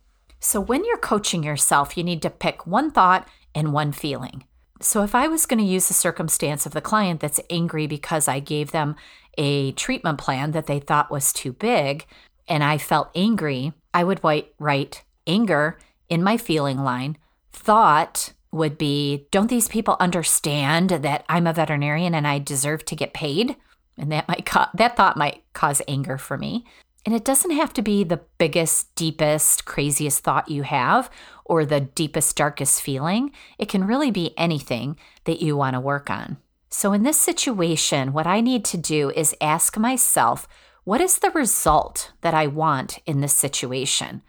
So, 0.43 0.59
when 0.59 0.83
you're 0.83 0.97
coaching 0.97 1.41
yourself, 1.41 1.95
you 1.95 2.03
need 2.03 2.21
to 2.21 2.29
pick 2.29 2.67
one 2.67 2.91
thought 2.91 3.29
and 3.55 3.71
one 3.71 3.93
feeling. 3.93 4.43
So, 4.81 5.01
if 5.01 5.15
I 5.15 5.29
was 5.29 5.45
going 5.45 5.59
to 5.59 5.65
use 5.65 5.87
the 5.87 5.93
circumstance 5.93 6.65
of 6.65 6.73
the 6.73 6.81
client 6.81 7.21
that's 7.21 7.39
angry 7.49 7.87
because 7.87 8.27
I 8.27 8.41
gave 8.41 8.71
them 8.71 8.97
a 9.37 9.71
treatment 9.71 10.17
plan 10.17 10.51
that 10.51 10.67
they 10.67 10.81
thought 10.81 11.09
was 11.09 11.31
too 11.31 11.53
big 11.53 12.05
and 12.45 12.61
I 12.61 12.77
felt 12.77 13.09
angry, 13.15 13.71
I 13.93 14.03
would 14.03 14.21
write 14.59 15.03
anger 15.25 15.79
in 16.09 16.21
my 16.21 16.35
feeling 16.35 16.79
line. 16.79 17.17
Thought 17.53 18.33
would 18.51 18.77
be, 18.77 19.27
don't 19.31 19.49
these 19.49 19.69
people 19.69 19.95
understand 20.01 20.89
that 20.89 21.23
I'm 21.29 21.47
a 21.47 21.53
veterinarian 21.53 22.13
and 22.13 22.27
I 22.27 22.39
deserve 22.39 22.83
to 22.85 22.97
get 22.97 23.13
paid? 23.13 23.55
And 23.97 24.11
that 24.11 24.27
might 24.27 24.45
co- 24.45 24.65
that 24.73 24.97
thought 24.97 25.15
might 25.15 25.41
cause 25.53 25.81
anger 25.87 26.17
for 26.17 26.37
me. 26.37 26.65
And 27.05 27.13
it 27.13 27.25
doesn't 27.25 27.51
have 27.51 27.73
to 27.73 27.81
be 27.81 28.03
the 28.03 28.21
biggest, 28.37 28.95
deepest, 28.95 29.65
craziest 29.65 30.23
thought 30.23 30.49
you 30.49 30.63
have 30.63 31.09
or 31.43 31.65
the 31.65 31.81
deepest, 31.81 32.35
darkest 32.37 32.81
feeling. 32.81 33.31
It 33.57 33.67
can 33.67 33.85
really 33.85 34.11
be 34.11 34.37
anything 34.37 34.97
that 35.25 35.41
you 35.41 35.57
want 35.57 35.73
to 35.73 35.81
work 35.81 36.09
on. 36.09 36.37
So, 36.69 36.93
in 36.93 37.03
this 37.03 37.17
situation, 37.17 38.13
what 38.13 38.25
I 38.25 38.41
need 38.41 38.65
to 38.65 38.77
do 38.77 39.11
is 39.11 39.35
ask 39.41 39.77
myself, 39.77 40.47
what 40.85 41.01
is 41.01 41.19
the 41.19 41.29
result 41.31 42.13
that 42.21 42.33
I 42.33 42.47
want 42.47 42.99
in 43.05 43.21
this 43.21 43.33
situation? 43.33 44.21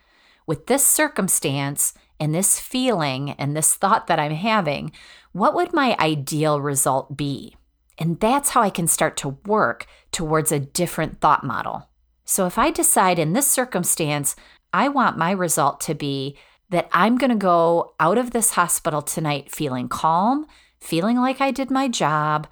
with 0.47 0.67
this 0.67 0.87
circumstance 0.87 1.95
and 2.21 2.35
this 2.35 2.61
feeling 2.61 3.31
and 3.33 3.57
this 3.57 3.75
thought 3.75 4.07
that 4.07 4.19
I'm 4.19 4.33
having, 4.33 4.93
what 5.33 5.55
would 5.55 5.73
my 5.73 5.97
ideal 5.99 6.61
result 6.61 7.17
be? 7.17 7.57
And 7.99 8.19
that's 8.21 8.51
how 8.51 8.63
I 8.63 8.71
can 8.71 8.87
start 8.87 9.17
to 9.19 9.37
work 9.47 9.87
towards 10.13 10.53
a 10.53 10.61
different 10.61 11.21
thought 11.21 11.45
model. 11.45 11.89
So 12.25 12.47
if 12.47 12.59
I 12.59 12.71
decide 12.71 13.19
in 13.19 13.33
this 13.33 13.47
circumstance, 13.47 14.35
I 14.73 14.89
want 14.89 15.19
my 15.19 15.31
result 15.31 15.81
to 15.83 15.95
be 15.95 16.37
that 16.71 16.89
I'm 16.93 17.19
going 17.19 17.31
to 17.31 17.37
go 17.37 17.95
out 18.01 18.19
of 18.19 18.31
this 18.31 18.53
hospital 18.53 19.03
tonight 19.03 19.51
feeling 19.51 19.89
calm, 19.89 20.47
feeling 20.81 21.19
like 21.19 21.41
I 21.41 21.51
did 21.51 21.71
my 21.71 21.89
job, 21.89 22.47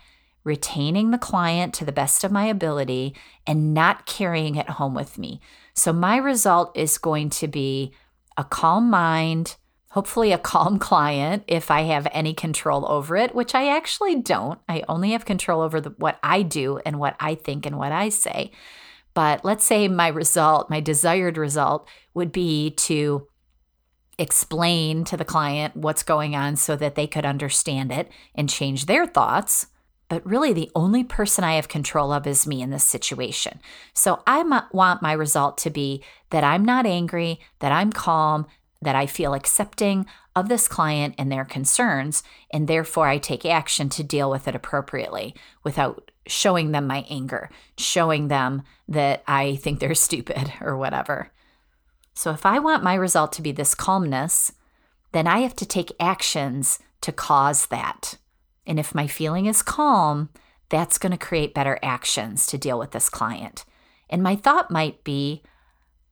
retaining 0.45 1.11
the 1.11 1.19
client 1.19 1.73
to 1.75 1.85
the 1.85 1.93
best 1.93 2.23
of 2.23 2.31
my 2.31 2.45
ability, 2.45 3.15
and 3.47 3.73
not 3.73 4.07
carrying 4.07 4.57
it 4.57 4.69
home 4.71 4.95
with 4.95 5.19
me. 5.19 5.41
So, 5.75 5.93
my 5.93 6.17
result 6.19 6.77
is 6.77 6.99
going 6.99 7.31
to 7.31 7.49
be 7.49 7.93
a 8.37 8.45
calm 8.45 8.91
mind, 8.91 9.57
hopefully, 9.91 10.33
a 10.33 10.39
calm 10.53 10.79
client 10.79 11.45
if 11.49 11.71
I 11.71 11.83
have 11.83 12.07
any 12.13 12.35
control 12.35 12.87
over 12.91 13.17
it, 13.17 13.35
which 13.35 13.55
I 13.55 13.75
actually 13.75 14.17
don't. 14.17 14.61
I 14.69 14.85
only 14.89 15.13
have 15.13 15.25
control 15.25 15.63
over 15.63 15.81
the, 15.81 15.91
what 15.91 16.19
I 16.23 16.43
do 16.43 16.79
and 16.85 16.99
what 16.99 17.17
I 17.19 17.35
think 17.35 17.65
and 17.65 17.79
what 17.79 17.93
I 17.93 18.11
say. 18.11 18.53
But 19.15 19.45
let's 19.45 19.65
say 19.65 19.89
my 19.89 20.09
result, 20.09 20.71
my 20.71 20.81
desired 20.81 21.37
result, 21.37 21.89
would 22.15 22.33
be 22.33 22.71
to 22.71 23.27
explain 24.19 25.05
to 25.05 25.17
the 25.17 25.25
client 25.25 25.77
what's 25.77 26.03
going 26.03 26.37
on 26.37 26.57
so 26.57 26.77
that 26.77 26.95
they 26.95 27.07
could 27.07 27.25
understand 27.25 27.91
it 27.91 28.11
and 28.35 28.49
change 28.49 28.87
their 28.87 29.07
thoughts 29.07 29.67
but 30.13 30.27
really 30.27 30.53
the 30.53 30.71
only 30.75 31.05
person 31.05 31.43
I 31.43 31.55
have 31.55 31.69
control 31.69 32.13
of 32.13 32.27
is 32.27 32.47
me 32.47 32.61
in 32.61 32.69
this 32.69 32.85
situation. 32.85 33.63
So 33.95 34.23
I 34.27 34.43
want 34.71 35.01
my 35.01 35.13
result 35.13 35.57
to 35.59 35.71
be 35.71 36.05
that 36.29 36.45
I'm 36.45 36.67
not 36.67 36.85
angry, 36.85 37.41
that 37.61 37.73
I'm 37.73 37.91
calm, 37.91 38.47
that 38.83 38.95
I 38.95 39.07
feel 39.07 39.33
accepting 39.33 40.05
of 40.37 40.51
this 40.51 40.69
client 40.69 41.15
and 41.17 41.33
their 41.33 41.47
concerns, 41.47 42.23
and 42.53 42.69
therefore 42.69 43.09
I 43.09 43.17
take 43.17 43.47
action 43.47 43.89
to 43.89 44.03
deal 44.03 44.31
with 44.31 44.47
it 44.47 44.55
appropriately 44.55 45.35
without 45.65 46.11
showing 46.27 46.73
them 46.73 46.87
my 46.87 47.05
anger, 47.09 47.51
showing 47.77 48.29
them 48.29 48.63
that 48.89 49.23
I 49.27 49.57
think 49.57 49.81
they're 49.81 49.95
stupid 49.97 50.53
or 50.61 50.77
whatever. 50.77 51.31
So 52.15 52.31
if 52.31 52.45
I 52.45 52.59
want 52.59 52.85
my 52.85 52.95
result 52.95 53.33
to 53.35 53.43
be 53.43 53.53
this 53.53 53.75
calmness, 53.75 54.53
then 55.13 55.27
I 55.27 55.41
have 55.41 55.57
to 55.57 55.67
take 55.67 55.93
actions 55.99 56.79
to 57.01 57.13
cause 57.13 57.67
that. 57.67 58.19
And 58.67 58.79
if 58.79 58.95
my 58.95 59.07
feeling 59.07 59.47
is 59.47 59.63
calm, 59.63 60.29
that's 60.69 60.99
going 60.99 61.13
to 61.13 61.19
create 61.19 61.55
better 61.55 61.79
actions 61.83 62.47
to 62.47 62.59
deal 62.59 62.79
with 62.79 62.93
this 62.93 63.09
client. 63.09 63.65
And 64.09 64.23
my 64.23 64.37
thought 64.37 64.71
might 64.71 65.05
be, 65.05 65.43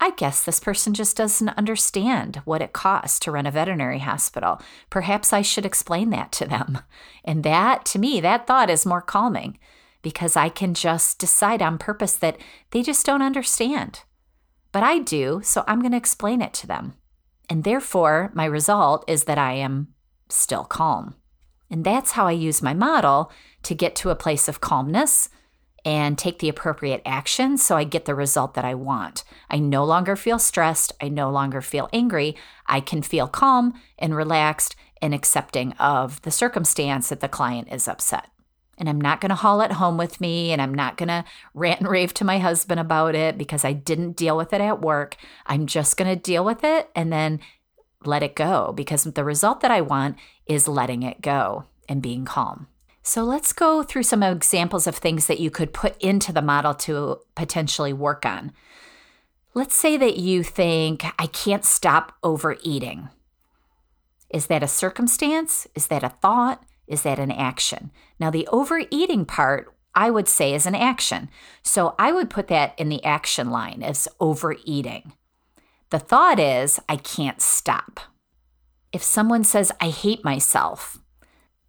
I 0.01 0.11
guess 0.13 0.43
this 0.43 0.59
person 0.59 0.95
just 0.95 1.17
doesn't 1.17 1.51
understand 1.51 2.37
what 2.45 2.63
it 2.63 2.73
costs 2.73 3.19
to 3.21 3.31
run 3.31 3.47
a 3.47 3.51
veterinary 3.51 3.99
hospital. 3.99 4.61
Perhaps 4.89 5.33
I 5.33 5.43
should 5.43 5.67
explain 5.67 6.11
that 6.11 6.33
to 6.33 6.47
them. 6.47 6.79
And 7.25 7.45
that, 7.45 7.85
to 7.87 7.99
me, 7.99 8.21
that 8.21 8.47
thought 8.47 8.71
is 8.71 8.87
more 8.87 9.03
calming 9.03 9.59
because 10.03 10.37
I 10.37 10.49
can 10.49 10.75
just 10.75 11.19
decide 11.19 11.63
on 11.63 11.79
purpose 11.79 12.15
that 12.17 12.39
they 12.71 12.83
just 12.83 13.05
don't 13.05 13.23
understand. 13.23 14.03
But 14.73 14.83
I 14.83 14.99
do, 14.99 15.41
so 15.43 15.65
I'm 15.67 15.81
going 15.81 15.93
to 15.93 15.99
explain 15.99 16.41
it 16.41 16.55
to 16.55 16.67
them. 16.67 16.95
And 17.49 17.65
therefore, 17.65 18.31
my 18.35 18.45
result 18.45 19.05
is 19.09 19.25
that 19.25 19.39
I 19.39 19.55
am 19.55 19.89
still 20.29 20.65
calm. 20.65 21.17
And 21.71 21.85
that's 21.85 22.13
how 22.13 22.27
I 22.27 22.33
use 22.33 22.63
my 22.63 22.75
model 22.75 23.31
to 23.65 23.75
get 23.75 23.95
to 23.97 24.11
a 24.11 24.17
place 24.17 24.49
of 24.49 24.61
calmness 24.61 25.29
and 25.85 26.19
take 26.19 26.41
the 26.41 26.49
appropriate 26.49 27.01
action 27.07 27.57
so 27.57 27.77
I 27.77 27.85
get 27.85 28.05
the 28.05 28.15
result 28.15 28.55
that 28.55 28.65
I 28.65 28.75
want. 28.75 29.25
I 29.49 29.59
no 29.59 29.85
longer 29.85 30.15
feel 30.15 30.39
stressed. 30.39 30.93
I 31.01 31.09
no 31.09 31.31
longer 31.31 31.61
feel 31.63 31.89
angry. 31.93 32.37
I 32.67 32.81
can 32.81 33.03
feel 33.03 33.29
calm 33.29 33.75
and 33.99 34.15
relaxed 34.15 34.77
and 35.01 35.15
accepting 35.15 35.73
of 35.75 36.21
the 36.23 36.31
circumstance 36.31 37.09
that 37.09 37.21
the 37.21 37.29
client 37.29 37.69
is 37.71 37.89
upset. 37.89 38.29
And 38.81 38.89
I'm 38.89 39.01
not 39.01 39.21
going 39.21 39.29
to 39.29 39.37
haul 39.37 39.61
it 39.61 39.73
home 39.73 39.99
with 39.99 40.21
me 40.21 40.53
and 40.53 40.61
I'm 40.61 40.75
not 40.75 40.97
going 40.97 41.11
to 41.11 41.25
rant 41.53 41.81
and 41.81 41.89
rave 41.89 42.15
to 42.15 42.25
my 42.25 42.39
husband 42.39 42.81
about 42.81 43.15
it 43.15 43.37
because 43.37 43.65
I 43.65 43.75
didn't 43.75 44.17
deal 44.17 44.37
with 44.37 44.55
it 44.55 44.63
at 44.63 44.81
work. 44.81 45.17
I'm 45.47 45.67
just 45.67 45.99
going 45.99 46.09
to 46.09 46.21
deal 46.21 46.45
with 46.45 46.65
it 46.65 46.91
and 46.97 47.13
then 47.13 47.41
let 48.07 48.23
it 48.23 48.35
go 48.35 48.73
because 48.75 49.05
the 49.05 49.23
result 49.23 49.61
that 49.61 49.71
I 49.71 49.83
want 49.83 50.17
is 50.47 50.67
letting 50.67 51.03
it 51.03 51.21
go 51.21 51.67
and 51.89 52.01
being 52.01 52.25
calm. 52.25 52.69
So 53.03 53.23
let's 53.23 53.53
go 53.53 53.83
through 53.83 54.05
some 54.05 54.23
examples 54.23 54.87
of 54.87 54.97
things 54.97 55.27
that 55.27 55.41
you 55.41 55.51
could 55.51 55.73
put 55.73 56.01
into 56.01 56.33
the 56.33 56.43
model 56.43 56.75
to 56.75 57.21
potentially 57.35 57.93
work 57.93 58.25
on. 58.25 58.53
Let's 59.53 59.75
say 59.75 59.97
that 59.97 60.17
you 60.17 60.43
think, 60.43 61.05
I 61.19 61.27
can't 61.27 61.65
stop 61.65 62.15
overeating. 62.23 63.09
Is 64.31 64.47
that 64.47 64.63
a 64.63 64.69
circumstance? 64.69 65.67
Is 65.75 65.89
that 65.89 66.05
a 66.05 66.11
thought? 66.11 66.63
Is 66.91 67.03
that 67.03 67.21
an 67.21 67.31
action? 67.31 67.93
Now, 68.19 68.31
the 68.31 68.49
overeating 68.49 69.25
part, 69.25 69.73
I 69.95 70.11
would 70.11 70.27
say, 70.27 70.53
is 70.53 70.67
an 70.67 70.75
action. 70.75 71.31
So 71.63 71.95
I 72.01 72.11
would 72.11 72.29
put 72.29 72.49
that 72.49 72.79
in 72.79 72.89
the 72.89 73.03
action 73.05 73.49
line 73.49 73.83
as 73.83 74.09
overeating. 74.19 75.13
The 75.91 76.01
thought 76.01 76.41
is, 76.41 76.81
I 76.89 76.97
can't 76.97 77.41
stop. 77.41 78.01
If 78.93 79.05
someone 79.05 79.45
says, 79.45 79.71
I 79.81 79.91
hate 79.91 80.25
myself, 80.25 80.99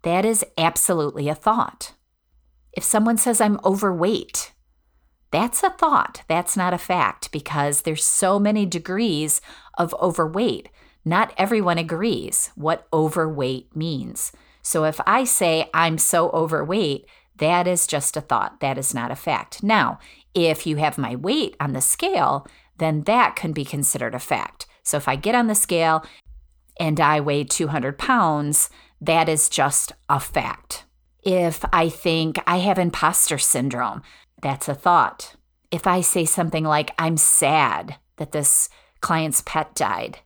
that 0.02 0.24
is 0.24 0.44
absolutely 0.58 1.28
a 1.28 1.36
thought. 1.36 1.92
If 2.72 2.82
someone 2.82 3.16
says 3.16 3.40
I'm 3.40 3.60
overweight, 3.64 4.52
that's 5.30 5.62
a 5.62 5.70
thought. 5.70 6.22
That's 6.28 6.56
not 6.56 6.74
a 6.74 6.78
fact 6.78 7.30
because 7.30 7.82
there's 7.82 8.04
so 8.04 8.40
many 8.40 8.66
degrees 8.66 9.40
of 9.78 9.94
overweight. 10.02 10.68
Not 11.04 11.32
everyone 11.38 11.78
agrees 11.78 12.50
what 12.56 12.88
overweight 12.92 13.76
means. 13.76 14.32
So 14.62 14.84
if 14.84 15.00
I 15.06 15.24
say 15.24 15.68
I'm 15.74 15.98
so 15.98 16.30
overweight, 16.30 17.06
that 17.36 17.66
is 17.66 17.86
just 17.86 18.16
a 18.16 18.20
thought. 18.20 18.60
That 18.60 18.78
is 18.78 18.94
not 18.94 19.10
a 19.10 19.16
fact. 19.16 19.62
Now, 19.62 19.98
if 20.34 20.66
you 20.66 20.76
have 20.76 20.96
my 20.96 21.16
weight 21.16 21.56
on 21.60 21.72
the 21.72 21.80
scale, 21.80 22.46
then 22.78 23.02
that 23.02 23.36
can 23.36 23.52
be 23.52 23.64
considered 23.64 24.14
a 24.14 24.18
fact. 24.18 24.66
So 24.82 24.96
if 24.96 25.08
I 25.08 25.16
get 25.16 25.34
on 25.34 25.46
the 25.46 25.54
scale 25.54 26.04
and 26.78 27.00
I 27.00 27.20
weigh 27.20 27.44
200 27.44 27.98
pounds, 27.98 28.70
that 29.00 29.28
is 29.28 29.48
just 29.48 29.92
a 30.08 30.20
fact. 30.20 30.84
If 31.22 31.64
I 31.72 31.88
think 31.88 32.38
I 32.46 32.58
have 32.58 32.78
imposter 32.78 33.38
syndrome, 33.38 34.02
that's 34.40 34.68
a 34.68 34.74
thought. 34.74 35.36
If 35.70 35.86
I 35.86 36.00
say 36.00 36.24
something 36.24 36.64
like, 36.64 36.92
I'm 36.98 37.16
sad 37.16 37.96
that 38.16 38.32
this 38.32 38.68
client's 39.00 39.42
pet 39.44 39.74
died, 39.74 40.18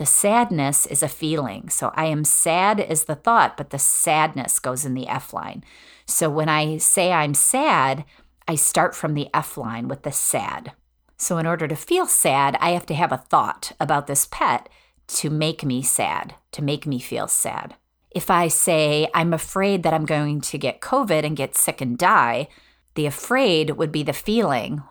the 0.00 0.06
sadness 0.06 0.86
is 0.86 1.02
a 1.02 1.08
feeling. 1.08 1.68
So 1.68 1.92
I 1.94 2.06
am 2.06 2.24
sad 2.24 2.80
is 2.80 3.04
the 3.04 3.16
thought, 3.16 3.58
but 3.58 3.68
the 3.68 3.78
sadness 3.78 4.58
goes 4.58 4.86
in 4.86 4.94
the 4.94 5.06
F 5.06 5.34
line. 5.34 5.62
So 6.06 6.30
when 6.30 6.48
I 6.48 6.78
say 6.78 7.12
I'm 7.12 7.34
sad, 7.34 8.06
I 8.48 8.54
start 8.54 8.94
from 8.94 9.12
the 9.12 9.28
F 9.34 9.58
line 9.58 9.88
with 9.88 10.00
the 10.00 10.10
sad. 10.10 10.72
So 11.18 11.36
in 11.36 11.46
order 11.46 11.68
to 11.68 11.76
feel 11.76 12.06
sad, 12.06 12.56
I 12.62 12.70
have 12.70 12.86
to 12.86 12.94
have 12.94 13.12
a 13.12 13.18
thought 13.18 13.72
about 13.78 14.06
this 14.06 14.26
pet 14.30 14.70
to 15.08 15.28
make 15.28 15.66
me 15.66 15.82
sad, 15.82 16.34
to 16.52 16.64
make 16.64 16.86
me 16.86 16.98
feel 16.98 17.28
sad. 17.28 17.74
If 18.10 18.30
I 18.30 18.48
say, 18.48 19.06
I'm 19.12 19.34
afraid 19.34 19.82
that 19.82 19.92
I'm 19.92 20.06
going 20.06 20.40
to 20.40 20.56
get 20.56 20.80
COVID 20.80 21.24
and 21.24 21.36
get 21.36 21.58
sick 21.58 21.82
and 21.82 21.98
die, 21.98 22.48
the 22.94 23.04
afraid 23.04 23.72
would 23.72 23.92
be 23.92 24.02
the 24.02 24.14
feeling, 24.14 24.82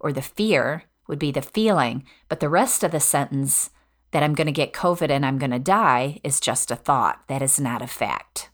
or 0.00 0.14
the 0.14 0.22
fear 0.22 0.84
would 1.08 1.18
be 1.18 1.30
the 1.30 1.42
feeling, 1.42 2.04
but 2.30 2.40
the 2.40 2.48
rest 2.48 2.82
of 2.82 2.92
the 2.92 3.00
sentence, 3.00 3.68
that 4.16 4.22
I'm 4.22 4.32
going 4.32 4.46
to 4.46 4.52
get 4.52 4.72
COVID 4.72 5.10
and 5.10 5.26
I'm 5.26 5.36
going 5.36 5.50
to 5.50 5.58
die, 5.58 6.20
is 6.24 6.40
just 6.40 6.70
a 6.70 6.74
thought. 6.74 7.20
That 7.28 7.42
is 7.42 7.60
not 7.60 7.82
a 7.82 7.86
fact. 7.86 8.48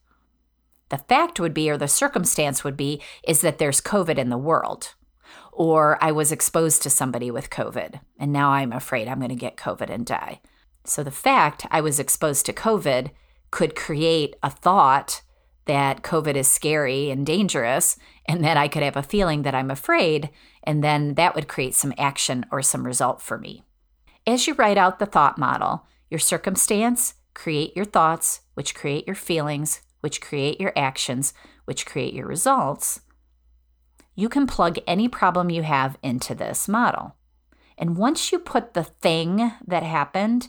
The 0.89 0.99
fact 0.99 1.39
would 1.39 1.55
be, 1.55 1.71
or 1.71 1.79
the 1.79 1.87
circumstance 1.87 2.65
would 2.65 2.77
be, 2.77 3.01
is 3.23 3.43
that 3.43 3.59
there's 3.59 3.81
COVID 3.81 4.19
in 4.19 4.29
the 4.29 4.37
world. 4.37 4.95
Or 5.53 6.03
I 6.03 6.11
was 6.11 6.33
exposed 6.33 6.83
to 6.83 6.91
somebody 6.91 7.31
with 7.31 7.49
COVID 7.49 8.01
and 8.19 8.33
now 8.33 8.51
I'm 8.51 8.73
afraid 8.73 9.07
I'm 9.07 9.21
going 9.21 9.29
to 9.29 9.37
get 9.37 9.57
COVID 9.57 9.89
and 9.89 10.05
die. 10.05 10.41
So 10.83 11.05
the 11.05 11.13
fact 11.13 11.65
I 11.71 11.81
was 11.81 12.01
exposed 12.01 12.45
to 12.47 12.53
COVID 12.53 13.13
could 13.53 13.77
create 13.77 14.35
a 14.43 14.51
thought 14.51 15.23
that 15.67 16.03
COVID 16.03 16.35
is 16.35 16.49
scary 16.49 17.09
and 17.09 17.25
dangerous, 17.25 17.97
and 18.27 18.43
that 18.43 18.57
I 18.57 18.67
could 18.67 18.83
have 18.83 18.97
a 18.97 19.03
feeling 19.05 19.43
that 19.43 19.55
I'm 19.55 19.71
afraid, 19.71 20.29
and 20.65 20.83
then 20.83 21.15
that 21.15 21.37
would 21.37 21.47
create 21.47 21.77
some 21.77 21.95
action 21.97 22.47
or 22.51 22.63
some 22.63 22.85
result 22.85 23.23
for 23.23 23.39
me. 23.39 23.63
As 24.27 24.47
you 24.47 24.55
write 24.55 24.79
out 24.79 24.99
the 25.01 25.07
thought 25.07 25.37
model, 25.37 25.87
your 26.09 26.21
circumstance 26.21 27.15
create 27.35 27.75
your 27.75 27.85
thoughts, 27.85 28.43
which 28.55 28.75
create 28.75 29.07
your 29.07 29.17
feelings, 29.17 29.83
which 30.01 30.21
create 30.21 30.61
your 30.61 30.73
actions, 30.77 31.35
which 31.65 31.87
create 31.87 32.15
your 32.15 32.27
results. 32.27 33.01
You 34.15 34.29
can 34.29 34.47
plug 34.47 34.79
any 34.87 35.09
problem 35.09 35.51
you 35.51 35.63
have 35.63 35.99
into 36.03 36.35
this 36.35 36.69
model. 36.69 37.17
And 37.77 37.97
once 37.97 38.31
you 38.31 38.39
put 38.39 38.75
the 38.75 38.85
thing 38.85 39.53
that 39.67 39.83
happened 39.83 40.49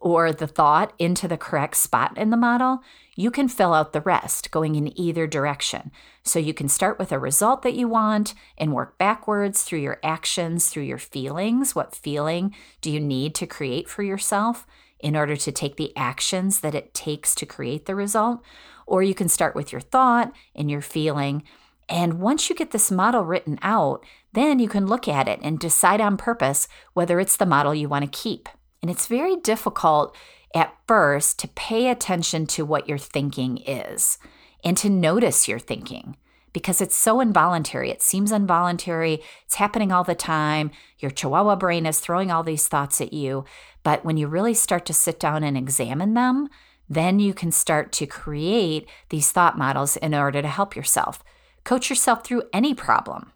or 0.00 0.32
the 0.32 0.46
thought 0.46 0.94
into 0.98 1.28
the 1.28 1.36
correct 1.36 1.76
spot 1.76 2.16
in 2.16 2.30
the 2.30 2.36
model, 2.36 2.82
you 3.14 3.30
can 3.30 3.48
fill 3.48 3.74
out 3.74 3.92
the 3.92 4.00
rest 4.00 4.50
going 4.50 4.74
in 4.74 4.98
either 4.98 5.26
direction. 5.26 5.92
So 6.22 6.38
you 6.38 6.54
can 6.54 6.68
start 6.68 6.98
with 6.98 7.12
a 7.12 7.18
result 7.18 7.60
that 7.62 7.74
you 7.74 7.86
want 7.86 8.34
and 8.56 8.72
work 8.72 8.96
backwards 8.96 9.62
through 9.62 9.80
your 9.80 10.00
actions, 10.02 10.68
through 10.68 10.84
your 10.84 10.98
feelings. 10.98 11.74
What 11.74 11.94
feeling 11.94 12.54
do 12.80 12.90
you 12.90 12.98
need 12.98 13.34
to 13.36 13.46
create 13.46 13.88
for 13.88 14.02
yourself 14.02 14.66
in 15.00 15.16
order 15.16 15.36
to 15.36 15.52
take 15.52 15.76
the 15.76 15.94
actions 15.96 16.60
that 16.60 16.74
it 16.74 16.94
takes 16.94 17.34
to 17.34 17.46
create 17.46 17.84
the 17.84 17.94
result? 17.94 18.42
Or 18.86 19.02
you 19.02 19.14
can 19.14 19.28
start 19.28 19.54
with 19.54 19.70
your 19.70 19.82
thought 19.82 20.32
and 20.54 20.70
your 20.70 20.80
feeling. 20.80 21.42
And 21.90 22.20
once 22.20 22.48
you 22.48 22.56
get 22.56 22.70
this 22.70 22.90
model 22.90 23.24
written 23.24 23.58
out, 23.60 24.02
then 24.32 24.60
you 24.60 24.68
can 24.68 24.86
look 24.86 25.08
at 25.08 25.28
it 25.28 25.40
and 25.42 25.58
decide 25.58 26.00
on 26.00 26.16
purpose 26.16 26.68
whether 26.94 27.20
it's 27.20 27.36
the 27.36 27.44
model 27.44 27.74
you 27.74 27.88
want 27.88 28.10
to 28.10 28.18
keep. 28.18 28.48
And 28.82 28.90
it's 28.90 29.06
very 29.06 29.36
difficult 29.36 30.16
at 30.54 30.74
first 30.86 31.38
to 31.40 31.48
pay 31.48 31.88
attention 31.88 32.46
to 32.46 32.64
what 32.64 32.88
your 32.88 32.98
thinking 32.98 33.58
is 33.58 34.18
and 34.64 34.76
to 34.78 34.90
notice 34.90 35.48
your 35.48 35.58
thinking 35.58 36.16
because 36.52 36.80
it's 36.80 36.96
so 36.96 37.20
involuntary. 37.20 37.90
It 37.90 38.02
seems 38.02 38.32
involuntary. 38.32 39.22
It's 39.44 39.56
happening 39.56 39.92
all 39.92 40.04
the 40.04 40.14
time. 40.14 40.70
Your 40.98 41.10
chihuahua 41.10 41.56
brain 41.56 41.86
is 41.86 42.00
throwing 42.00 42.30
all 42.30 42.42
these 42.42 42.66
thoughts 42.66 43.00
at 43.00 43.12
you. 43.12 43.44
But 43.82 44.04
when 44.04 44.16
you 44.16 44.26
really 44.26 44.54
start 44.54 44.84
to 44.86 44.94
sit 44.94 45.20
down 45.20 45.44
and 45.44 45.56
examine 45.56 46.14
them, 46.14 46.48
then 46.88 47.20
you 47.20 47.32
can 47.32 47.52
start 47.52 47.92
to 47.92 48.06
create 48.06 48.88
these 49.10 49.30
thought 49.30 49.56
models 49.56 49.96
in 49.96 50.12
order 50.12 50.42
to 50.42 50.48
help 50.48 50.74
yourself. 50.74 51.22
Coach 51.62 51.88
yourself 51.88 52.24
through 52.24 52.42
any 52.52 52.74
problem. 52.74 53.32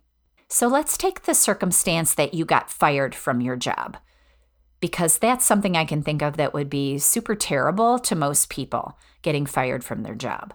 So 0.48 0.66
let's 0.66 0.96
take 0.96 1.22
the 1.22 1.34
circumstance 1.34 2.14
that 2.14 2.34
you 2.34 2.44
got 2.44 2.70
fired 2.70 3.14
from 3.14 3.40
your 3.40 3.56
job 3.56 3.98
because 4.84 5.16
that's 5.16 5.46
something 5.46 5.78
I 5.78 5.86
can 5.86 6.02
think 6.02 6.20
of 6.20 6.36
that 6.36 6.52
would 6.52 6.68
be 6.68 6.98
super 6.98 7.34
terrible 7.34 7.98
to 8.00 8.14
most 8.14 8.50
people 8.50 8.98
getting 9.22 9.46
fired 9.46 9.82
from 9.82 10.02
their 10.02 10.14
job. 10.14 10.52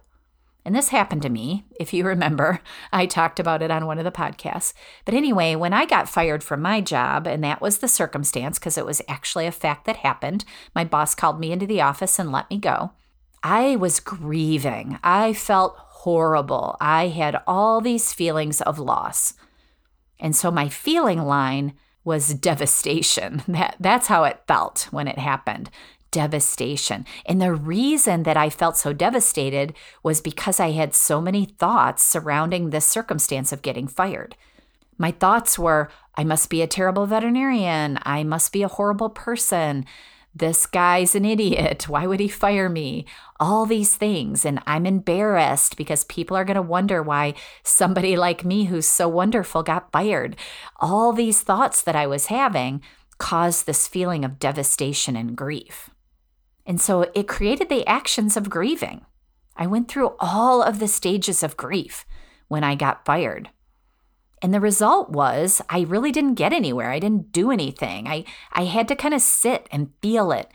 And 0.63 0.75
this 0.75 0.89
happened 0.89 1.23
to 1.23 1.31
me, 1.31 1.65
if 1.79 1.95
you 1.95 2.03
remember. 2.03 2.59
I 2.93 3.07
talked 3.07 3.39
about 3.39 3.63
it 3.63 3.71
on 3.71 3.87
one 3.87 3.97
of 3.97 4.03
the 4.03 4.11
podcasts. 4.11 4.73
But 5.03 5.15
anyway, 5.15 5.55
when 5.55 5.73
I 5.73 5.85
got 5.85 6.07
fired 6.07 6.43
from 6.43 6.61
my 6.61 6.79
job, 6.79 7.25
and 7.25 7.43
that 7.43 7.59
was 7.59 7.79
the 7.79 7.87
circumstance 7.87 8.59
because 8.59 8.77
it 8.77 8.85
was 8.85 9.01
actually 9.07 9.47
a 9.47 9.51
fact 9.51 9.85
that 9.85 9.95
happened, 9.95 10.45
my 10.75 10.83
boss 10.83 11.15
called 11.15 11.39
me 11.39 11.51
into 11.51 11.65
the 11.65 11.81
office 11.81 12.19
and 12.19 12.31
let 12.31 12.51
me 12.51 12.59
go. 12.59 12.91
I 13.41 13.77
was 13.77 13.99
grieving. 13.99 14.99
I 15.03 15.33
felt 15.33 15.75
horrible. 15.75 16.77
I 16.79 17.07
had 17.07 17.41
all 17.47 17.81
these 17.81 18.13
feelings 18.13 18.61
of 18.61 18.77
loss. 18.77 19.33
And 20.19 20.35
so 20.35 20.51
my 20.51 20.69
feeling 20.69 21.23
line 21.23 21.73
was 22.03 22.33
devastation. 22.33 23.43
That, 23.47 23.75
that's 23.79 24.07
how 24.07 24.23
it 24.23 24.43
felt 24.47 24.87
when 24.91 25.07
it 25.07 25.17
happened 25.17 25.69
devastation. 26.11 27.05
And 27.25 27.41
the 27.41 27.53
reason 27.53 28.23
that 28.23 28.37
I 28.37 28.49
felt 28.49 28.77
so 28.77 28.93
devastated 28.93 29.73
was 30.03 30.21
because 30.21 30.59
I 30.59 30.71
had 30.71 30.95
so 30.95 31.21
many 31.21 31.45
thoughts 31.45 32.03
surrounding 32.03 32.69
this 32.69 32.85
circumstance 32.85 33.51
of 33.51 33.61
getting 33.61 33.87
fired. 33.87 34.35
My 34.97 35.11
thoughts 35.11 35.57
were, 35.57 35.89
I 36.15 36.23
must 36.23 36.49
be 36.49 36.61
a 36.61 36.67
terrible 36.67 37.05
veterinarian. 37.05 37.99
I 38.03 38.23
must 38.23 38.51
be 38.51 38.63
a 38.63 38.67
horrible 38.67 39.09
person. 39.09 39.85
This 40.33 40.65
guy's 40.65 41.15
an 41.15 41.25
idiot. 41.25 41.89
Why 41.89 42.05
would 42.05 42.19
he 42.19 42.27
fire 42.27 42.69
me? 42.69 43.05
All 43.39 43.65
these 43.65 43.95
things. 43.95 44.45
And 44.45 44.61
I'm 44.67 44.85
embarrassed 44.85 45.75
because 45.75 46.03
people 46.05 46.37
are 46.37 46.45
going 46.45 46.55
to 46.55 46.61
wonder 46.61 47.01
why 47.01 47.33
somebody 47.63 48.15
like 48.15 48.45
me, 48.45 48.65
who's 48.65 48.85
so 48.85 49.07
wonderful, 49.07 49.63
got 49.63 49.91
fired. 49.91 50.35
All 50.77 51.13
these 51.13 51.41
thoughts 51.41 51.81
that 51.81 51.95
I 51.95 52.07
was 52.07 52.27
having 52.27 52.81
caused 53.17 53.65
this 53.65 53.87
feeling 53.87 54.23
of 54.23 54.39
devastation 54.39 55.15
and 55.15 55.35
grief. 55.35 55.89
And 56.65 56.79
so 56.79 57.09
it 57.15 57.27
created 57.27 57.69
the 57.69 57.85
actions 57.87 58.37
of 58.37 58.49
grieving. 58.49 59.05
I 59.57 59.67
went 59.67 59.89
through 59.89 60.15
all 60.19 60.61
of 60.61 60.79
the 60.79 60.87
stages 60.87 61.43
of 61.43 61.57
grief 61.57 62.05
when 62.47 62.63
I 62.63 62.75
got 62.75 63.05
fired. 63.05 63.49
And 64.41 64.53
the 64.53 64.59
result 64.59 65.09
was 65.09 65.61
I 65.69 65.81
really 65.81 66.11
didn't 66.11 66.35
get 66.35 66.53
anywhere. 66.53 66.91
I 66.91 66.99
didn't 66.99 67.31
do 67.31 67.51
anything. 67.51 68.07
I, 68.07 68.23
I 68.53 68.65
had 68.65 68.87
to 68.87 68.95
kind 68.95 69.13
of 69.13 69.21
sit 69.21 69.67
and 69.71 69.91
feel 70.01 70.31
it, 70.31 70.49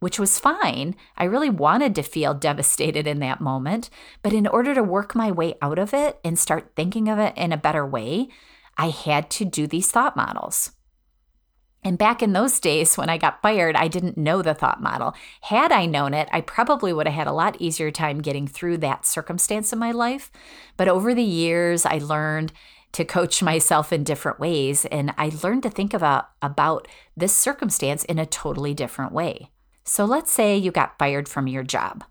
which 0.00 0.18
was 0.18 0.38
fine. 0.38 0.94
I 1.16 1.24
really 1.24 1.50
wanted 1.50 1.94
to 1.94 2.02
feel 2.02 2.34
devastated 2.34 3.06
in 3.06 3.20
that 3.20 3.40
moment. 3.40 3.90
But 4.22 4.32
in 4.32 4.46
order 4.46 4.74
to 4.74 4.82
work 4.82 5.14
my 5.14 5.30
way 5.30 5.54
out 5.62 5.78
of 5.78 5.94
it 5.94 6.18
and 6.24 6.38
start 6.38 6.72
thinking 6.76 7.08
of 7.08 7.18
it 7.18 7.34
in 7.36 7.52
a 7.52 7.56
better 7.56 7.86
way, 7.86 8.28
I 8.76 8.90
had 8.90 9.30
to 9.30 9.44
do 9.44 9.66
these 9.66 9.90
thought 9.90 10.16
models. 10.16 10.72
And 11.84 11.98
back 11.98 12.22
in 12.22 12.32
those 12.32 12.58
days 12.58 12.96
when 12.96 13.10
I 13.10 13.18
got 13.18 13.42
fired, 13.42 13.76
I 13.76 13.88
didn't 13.88 14.16
know 14.16 14.40
the 14.40 14.54
thought 14.54 14.82
model. 14.82 15.14
Had 15.42 15.70
I 15.70 15.84
known 15.84 16.14
it, 16.14 16.30
I 16.32 16.40
probably 16.40 16.94
would 16.94 17.06
have 17.06 17.14
had 17.14 17.26
a 17.26 17.32
lot 17.32 17.60
easier 17.60 17.90
time 17.90 18.22
getting 18.22 18.48
through 18.48 18.78
that 18.78 19.04
circumstance 19.04 19.70
in 19.70 19.78
my 19.78 19.92
life. 19.92 20.32
But 20.78 20.88
over 20.88 21.14
the 21.14 21.22
years, 21.22 21.84
I 21.84 21.98
learned 21.98 22.54
to 22.94 23.04
coach 23.04 23.42
myself 23.42 23.92
in 23.92 24.02
different 24.02 24.40
ways. 24.40 24.84
And 24.86 25.14
I 25.18 25.30
learned 25.42 25.62
to 25.64 25.70
think 25.70 25.94
about, 25.94 26.30
about 26.40 26.88
this 27.16 27.36
circumstance 27.36 28.04
in 28.04 28.18
a 28.18 28.26
totally 28.26 28.74
different 28.74 29.12
way. 29.12 29.50
So 29.84 30.04
let's 30.04 30.32
say 30.32 30.56
you 30.56 30.70
got 30.70 30.98
fired 30.98 31.28
from 31.28 31.46
your 31.46 31.62
job. 31.62 32.04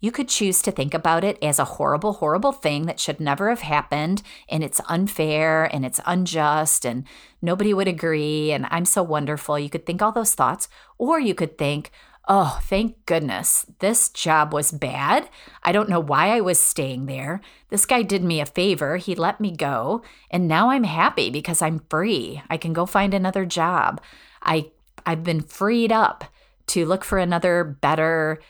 You 0.00 0.12
could 0.12 0.28
choose 0.28 0.60
to 0.62 0.70
think 0.70 0.92
about 0.92 1.24
it 1.24 1.38
as 1.42 1.58
a 1.58 1.64
horrible, 1.64 2.14
horrible 2.14 2.52
thing 2.52 2.84
that 2.86 3.00
should 3.00 3.20
never 3.20 3.48
have 3.48 3.62
happened, 3.62 4.22
and 4.50 4.62
it's 4.62 4.80
unfair 4.86 5.64
and 5.64 5.82
it's 5.82 6.00
unjust, 6.04 6.84
and 6.84 7.04
nobody 7.40 7.72
would 7.72 7.88
agree, 7.88 8.52
and 8.52 8.66
I'm 8.70 8.84
so 8.84 9.02
wonderful. 9.02 9.58
You 9.58 9.70
could 9.70 9.86
think 9.86 10.02
all 10.02 10.12
those 10.12 10.34
thoughts, 10.34 10.68
or 10.98 11.18
you 11.18 11.34
could 11.34 11.56
think, 11.56 11.90
Oh, 12.26 12.58
thank 12.62 13.04
goodness. 13.04 13.66
This 13.80 14.08
job 14.08 14.54
was 14.54 14.72
bad. 14.72 15.28
I 15.62 15.72
don't 15.72 15.90
know 15.90 16.00
why 16.00 16.34
I 16.34 16.40
was 16.40 16.58
staying 16.58 17.04
there. 17.04 17.42
This 17.68 17.84
guy 17.84 18.00
did 18.00 18.24
me 18.24 18.40
a 18.40 18.46
favor. 18.46 18.96
He 18.96 19.14
let 19.14 19.40
me 19.40 19.54
go. 19.54 20.02
And 20.30 20.48
now 20.48 20.70
I'm 20.70 20.84
happy 20.84 21.28
because 21.28 21.60
I'm 21.60 21.84
free. 21.90 22.42
I 22.48 22.56
can 22.56 22.72
go 22.72 22.86
find 22.86 23.12
another 23.12 23.44
job. 23.44 24.00
I, 24.42 24.70
I've 25.04 25.22
been 25.22 25.42
freed 25.42 25.92
up 25.92 26.24
to 26.68 26.86
look 26.86 27.04
for 27.04 27.18
another 27.18 27.62
better, 27.62 28.40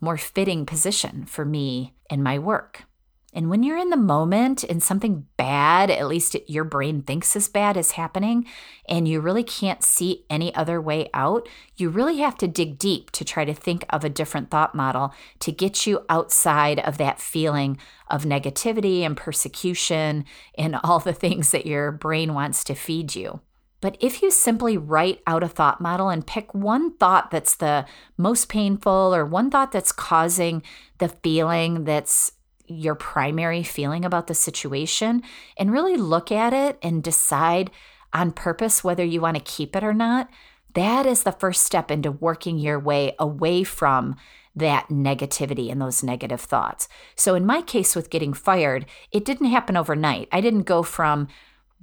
more 0.00 0.18
fitting 0.18 0.66
position 0.66 1.24
for 1.24 1.44
me 1.44 1.94
and 2.10 2.24
my 2.24 2.40
work. 2.40 2.82
And 3.34 3.50
when 3.50 3.64
you're 3.64 3.76
in 3.76 3.90
the 3.90 3.96
moment 3.96 4.62
and 4.62 4.80
something 4.80 5.26
bad, 5.36 5.90
at 5.90 6.06
least 6.06 6.36
your 6.46 6.62
brain 6.62 7.02
thinks 7.02 7.34
is 7.34 7.48
bad, 7.48 7.76
is 7.76 7.92
happening, 7.92 8.46
and 8.88 9.08
you 9.08 9.20
really 9.20 9.42
can't 9.42 9.82
see 9.82 10.24
any 10.30 10.54
other 10.54 10.80
way 10.80 11.10
out, 11.12 11.48
you 11.76 11.90
really 11.90 12.18
have 12.18 12.38
to 12.38 12.46
dig 12.46 12.78
deep 12.78 13.10
to 13.10 13.24
try 13.24 13.44
to 13.44 13.52
think 13.52 13.84
of 13.90 14.04
a 14.04 14.08
different 14.08 14.50
thought 14.50 14.74
model 14.74 15.12
to 15.40 15.50
get 15.50 15.84
you 15.84 16.04
outside 16.08 16.78
of 16.78 16.96
that 16.98 17.20
feeling 17.20 17.76
of 18.08 18.24
negativity 18.24 19.00
and 19.00 19.16
persecution 19.16 20.24
and 20.56 20.76
all 20.84 21.00
the 21.00 21.12
things 21.12 21.50
that 21.50 21.66
your 21.66 21.90
brain 21.90 22.34
wants 22.34 22.62
to 22.64 22.74
feed 22.74 23.16
you. 23.16 23.40
But 23.80 23.98
if 24.00 24.22
you 24.22 24.30
simply 24.30 24.78
write 24.78 25.20
out 25.26 25.42
a 25.42 25.48
thought 25.48 25.78
model 25.78 26.08
and 26.08 26.26
pick 26.26 26.54
one 26.54 26.96
thought 26.96 27.30
that's 27.30 27.56
the 27.56 27.84
most 28.16 28.48
painful 28.48 29.14
or 29.14 29.26
one 29.26 29.50
thought 29.50 29.72
that's 29.72 29.92
causing 29.92 30.62
the 30.96 31.08
feeling 31.10 31.84
that's 31.84 32.32
your 32.66 32.94
primary 32.94 33.62
feeling 33.62 34.04
about 34.04 34.26
the 34.26 34.34
situation 34.34 35.22
and 35.56 35.72
really 35.72 35.96
look 35.96 36.32
at 36.32 36.52
it 36.52 36.78
and 36.82 37.02
decide 37.02 37.70
on 38.12 38.32
purpose 38.32 38.84
whether 38.84 39.04
you 39.04 39.20
want 39.20 39.36
to 39.36 39.42
keep 39.42 39.74
it 39.74 39.84
or 39.84 39.92
not, 39.92 40.30
that 40.74 41.06
is 41.06 41.22
the 41.22 41.32
first 41.32 41.62
step 41.62 41.90
into 41.90 42.10
working 42.10 42.58
your 42.58 42.78
way 42.78 43.14
away 43.18 43.64
from 43.64 44.16
that 44.56 44.88
negativity 44.88 45.70
and 45.70 45.80
those 45.80 46.02
negative 46.02 46.40
thoughts. 46.40 46.88
So, 47.16 47.34
in 47.34 47.44
my 47.44 47.60
case 47.60 47.96
with 47.96 48.10
getting 48.10 48.32
fired, 48.32 48.86
it 49.10 49.24
didn't 49.24 49.48
happen 49.48 49.76
overnight. 49.76 50.28
I 50.30 50.40
didn't 50.40 50.62
go 50.62 50.82
from 50.82 51.28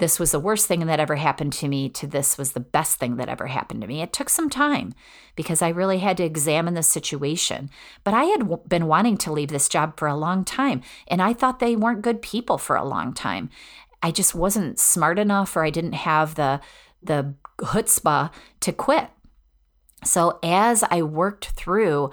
this 0.01 0.19
was 0.19 0.31
the 0.31 0.39
worst 0.39 0.65
thing 0.65 0.87
that 0.87 0.99
ever 0.99 1.15
happened 1.15 1.53
to 1.53 1.67
me 1.67 1.87
to 1.87 2.07
this 2.07 2.35
was 2.35 2.53
the 2.53 2.59
best 2.59 2.97
thing 2.97 3.17
that 3.17 3.29
ever 3.29 3.45
happened 3.45 3.81
to 3.81 3.87
me. 3.87 4.01
It 4.01 4.11
took 4.11 4.29
some 4.29 4.49
time 4.49 4.95
because 5.35 5.61
I 5.61 5.69
really 5.69 5.99
had 5.99 6.17
to 6.17 6.23
examine 6.23 6.73
the 6.73 6.81
situation. 6.81 7.69
But 8.03 8.15
I 8.15 8.23
had 8.23 8.39
w- 8.39 8.63
been 8.67 8.87
wanting 8.87 9.17
to 9.17 9.31
leave 9.31 9.49
this 9.49 9.69
job 9.69 9.99
for 9.99 10.07
a 10.07 10.15
long 10.15 10.43
time, 10.43 10.81
and 11.07 11.21
I 11.21 11.33
thought 11.33 11.59
they 11.59 11.75
weren't 11.75 12.01
good 12.01 12.23
people 12.23 12.57
for 12.57 12.75
a 12.75 12.83
long 12.83 13.13
time. 13.13 13.51
I 14.01 14.09
just 14.09 14.33
wasn't 14.33 14.79
smart 14.79 15.19
enough, 15.19 15.55
or 15.55 15.63
I 15.63 15.69
didn't 15.69 15.93
have 15.93 16.33
the 16.33 16.61
the 17.03 17.35
chutzpah 17.59 18.31
to 18.61 18.71
quit. 18.71 19.07
So 20.03 20.39
as 20.41 20.83
I 20.89 21.03
worked 21.03 21.49
through 21.49 22.09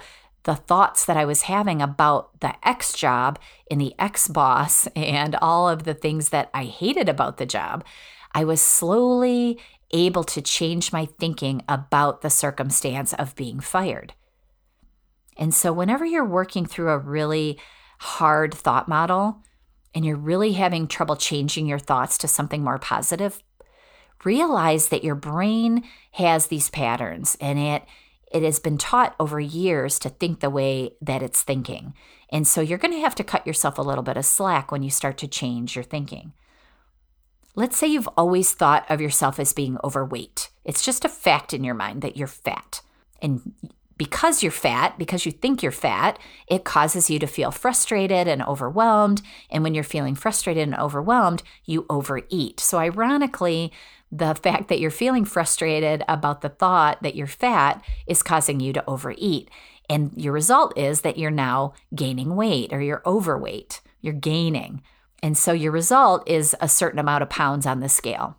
the 0.49 0.55
thoughts 0.55 1.05
that 1.05 1.15
I 1.15 1.25
was 1.25 1.43
having 1.43 1.79
about 1.79 2.39
the 2.39 2.55
ex 2.67 2.93
job 2.93 3.37
and 3.69 3.79
the 3.79 3.93
ex 3.99 4.27
boss 4.27 4.87
and 4.95 5.35
all 5.35 5.69
of 5.69 5.83
the 5.83 5.93
things 5.93 6.29
that 6.29 6.49
I 6.55 6.63
hated 6.63 7.07
about 7.07 7.37
the 7.37 7.45
job, 7.45 7.85
I 8.33 8.45
was 8.45 8.59
slowly 8.59 9.59
able 9.91 10.23
to 10.23 10.41
change 10.41 10.91
my 10.91 11.05
thinking 11.05 11.61
about 11.69 12.21
the 12.21 12.31
circumstance 12.31 13.13
of 13.13 13.35
being 13.35 13.59
fired. 13.59 14.15
And 15.37 15.53
so, 15.53 15.71
whenever 15.71 16.03
you're 16.03 16.25
working 16.25 16.65
through 16.65 16.89
a 16.89 16.97
really 16.97 17.59
hard 17.99 18.51
thought 18.51 18.87
model 18.87 19.43
and 19.93 20.03
you're 20.03 20.17
really 20.17 20.53
having 20.53 20.87
trouble 20.87 21.15
changing 21.15 21.67
your 21.67 21.77
thoughts 21.77 22.17
to 22.17 22.27
something 22.27 22.63
more 22.63 22.79
positive, 22.79 23.43
realize 24.23 24.87
that 24.87 25.03
your 25.03 25.13
brain 25.13 25.83
has 26.13 26.47
these 26.47 26.71
patterns 26.71 27.37
and 27.39 27.59
it 27.59 27.83
it 28.31 28.43
has 28.43 28.59
been 28.59 28.77
taught 28.77 29.15
over 29.19 29.39
years 29.39 29.99
to 29.99 30.09
think 30.09 30.39
the 30.39 30.49
way 30.49 30.91
that 31.01 31.23
it's 31.23 31.41
thinking. 31.41 31.93
And 32.31 32.47
so 32.47 32.61
you're 32.61 32.77
going 32.77 32.93
to 32.93 33.01
have 33.01 33.15
to 33.15 33.23
cut 33.23 33.47
yourself 33.47 33.77
a 33.77 33.83
little 33.83 34.03
bit 34.03 34.17
of 34.17 34.25
slack 34.25 34.71
when 34.71 34.83
you 34.83 34.89
start 34.89 35.17
to 35.19 35.27
change 35.27 35.75
your 35.75 35.83
thinking. 35.83 36.33
Let's 37.55 37.77
say 37.77 37.87
you've 37.87 38.09
always 38.15 38.53
thought 38.53 38.85
of 38.89 39.01
yourself 39.01 39.39
as 39.39 39.53
being 39.53 39.77
overweight. 39.83 40.49
It's 40.63 40.85
just 40.85 41.03
a 41.03 41.09
fact 41.09 41.53
in 41.53 41.63
your 41.63 41.73
mind 41.73 42.01
that 42.03 42.15
you're 42.15 42.27
fat. 42.27 42.81
And 43.21 43.53
because 43.97 44.41
you're 44.41 44.51
fat, 44.51 44.97
because 44.97 45.25
you 45.25 45.31
think 45.31 45.61
you're 45.61 45.73
fat, 45.73 46.17
it 46.47 46.63
causes 46.63 47.09
you 47.09 47.19
to 47.19 47.27
feel 47.27 47.51
frustrated 47.51 48.29
and 48.29 48.41
overwhelmed. 48.41 49.21
And 49.51 49.61
when 49.61 49.75
you're 49.75 49.83
feeling 49.83 50.15
frustrated 50.15 50.63
and 50.63 50.75
overwhelmed, 50.75 51.43
you 51.65 51.85
overeat. 51.89 52.61
So, 52.61 52.77
ironically, 52.77 53.73
the 54.11 54.35
fact 54.35 54.69
that 54.69 54.79
you're 54.79 54.91
feeling 54.91 55.25
frustrated 55.25 56.03
about 56.07 56.41
the 56.41 56.49
thought 56.49 57.01
that 57.03 57.15
you're 57.15 57.27
fat 57.27 57.83
is 58.07 58.23
causing 58.23 58.59
you 58.59 58.73
to 58.73 58.89
overeat. 58.89 59.49
And 59.89 60.13
your 60.15 60.33
result 60.33 60.77
is 60.77 61.01
that 61.01 61.17
you're 61.17 61.31
now 61.31 61.73
gaining 61.93 62.35
weight 62.35 62.73
or 62.73 62.81
you're 62.81 63.03
overweight, 63.05 63.81
you're 64.01 64.13
gaining. 64.13 64.81
And 65.21 65.37
so 65.37 65.51
your 65.51 65.71
result 65.71 66.27
is 66.27 66.55
a 66.61 66.69
certain 66.69 66.99
amount 66.99 67.23
of 67.23 67.29
pounds 67.29 67.65
on 67.65 67.79
the 67.79 67.89
scale. 67.89 68.37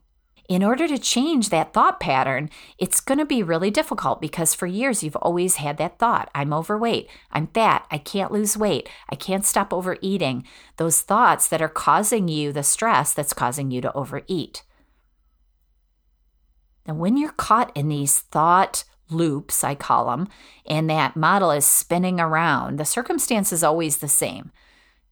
In 0.48 0.64
order 0.64 0.88
to 0.88 0.98
change 0.98 1.50
that 1.50 1.72
thought 1.72 2.00
pattern, 2.00 2.50
it's 2.76 3.00
going 3.00 3.18
to 3.18 3.24
be 3.24 3.40
really 3.40 3.70
difficult 3.70 4.20
because 4.20 4.52
for 4.52 4.66
years 4.66 5.00
you've 5.00 5.14
always 5.16 5.56
had 5.56 5.76
that 5.76 6.00
thought 6.00 6.28
I'm 6.34 6.52
overweight, 6.52 7.08
I'm 7.30 7.46
fat, 7.46 7.86
I 7.88 7.98
can't 7.98 8.32
lose 8.32 8.56
weight, 8.56 8.88
I 9.08 9.14
can't 9.14 9.46
stop 9.46 9.72
overeating. 9.72 10.44
Those 10.76 11.02
thoughts 11.02 11.46
that 11.46 11.62
are 11.62 11.68
causing 11.68 12.26
you 12.26 12.52
the 12.52 12.64
stress 12.64 13.14
that's 13.14 13.32
causing 13.32 13.70
you 13.70 13.80
to 13.82 13.92
overeat. 13.92 14.64
And 16.86 16.98
when 16.98 17.16
you're 17.16 17.32
caught 17.32 17.76
in 17.76 17.88
these 17.88 18.18
thought 18.18 18.84
loops, 19.10 19.64
I 19.64 19.74
call 19.74 20.06
them, 20.06 20.28
and 20.66 20.88
that 20.88 21.16
model 21.16 21.50
is 21.50 21.66
spinning 21.66 22.20
around, 22.20 22.78
the 22.78 22.84
circumstance 22.84 23.52
is 23.52 23.64
always 23.64 23.98
the 23.98 24.08
same. 24.08 24.50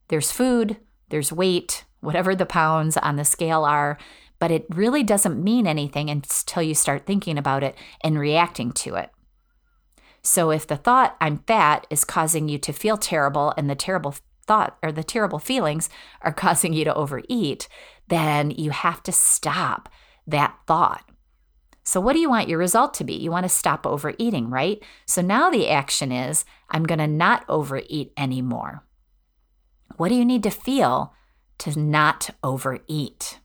There's 0.09 0.33
food, 0.33 0.77
there's 1.11 1.33
weight, 1.33 1.85
whatever 2.01 2.35
the 2.35 2.47
pounds 2.47 2.97
on 2.97 3.17
the 3.17 3.25
scale 3.25 3.65
are, 3.65 3.99
but 4.39 4.51
it 4.51 4.67
really 4.71 5.03
doesn't 5.03 5.43
mean 5.43 5.67
anything 5.67 6.09
until 6.11 6.63
you 6.63 6.75
start 6.75 7.07
thinking 7.07 7.39
about 7.39 7.63
it 7.63 7.77
and 8.03 8.19
reacting 8.19 8.73
to 8.73 8.95
it. 8.95 9.11
So 10.23 10.51
if 10.51 10.67
the 10.67 10.77
thought, 10.77 11.17
I'm 11.21 11.39
fat, 11.39 11.87
is 11.91 12.05
causing 12.05 12.49
you 12.49 12.59
to 12.59 12.73
feel 12.73 12.97
terrible 12.97 13.53
and 13.57 13.69
the 13.69 13.75
terrible 13.75 14.15
thought 14.47 14.79
or 14.83 14.93
the 14.93 15.05
terrible 15.05 15.39
feelings 15.39 15.89
are 16.23 16.33
causing 16.45 16.73
you 16.73 16.85
to 16.85 16.95
overeat, 16.95 17.69
then 18.09 18.51
you 18.51 18.71
have 18.71 19.03
to 19.05 19.13
stop 19.13 19.89
that 20.27 20.57
thought. 20.67 21.09
So, 21.89 22.03
what 22.03 22.13
do 22.13 22.19
you 22.19 22.29
want 22.29 22.51
your 22.51 22.59
result 22.59 22.93
to 22.95 23.05
be? 23.05 23.15
You 23.15 23.31
want 23.31 23.45
to 23.45 23.49
stop 23.49 23.87
overeating, 23.87 24.51
right? 24.51 24.83
So 25.07 25.23
now 25.23 25.49
the 25.49 25.71
action 25.71 26.13
is 26.13 26.45
I'm 26.69 26.85
going 26.85 26.99
to 26.99 27.07
not 27.07 27.47
overeat 27.49 28.13
anymore. 28.15 28.85
What 29.97 30.11
do 30.11 30.15
you 30.15 30.27
need 30.27 30.43
to 30.43 30.51
feel 30.51 31.15
to 31.61 31.81
not 31.81 32.29
overeat? 32.45 33.39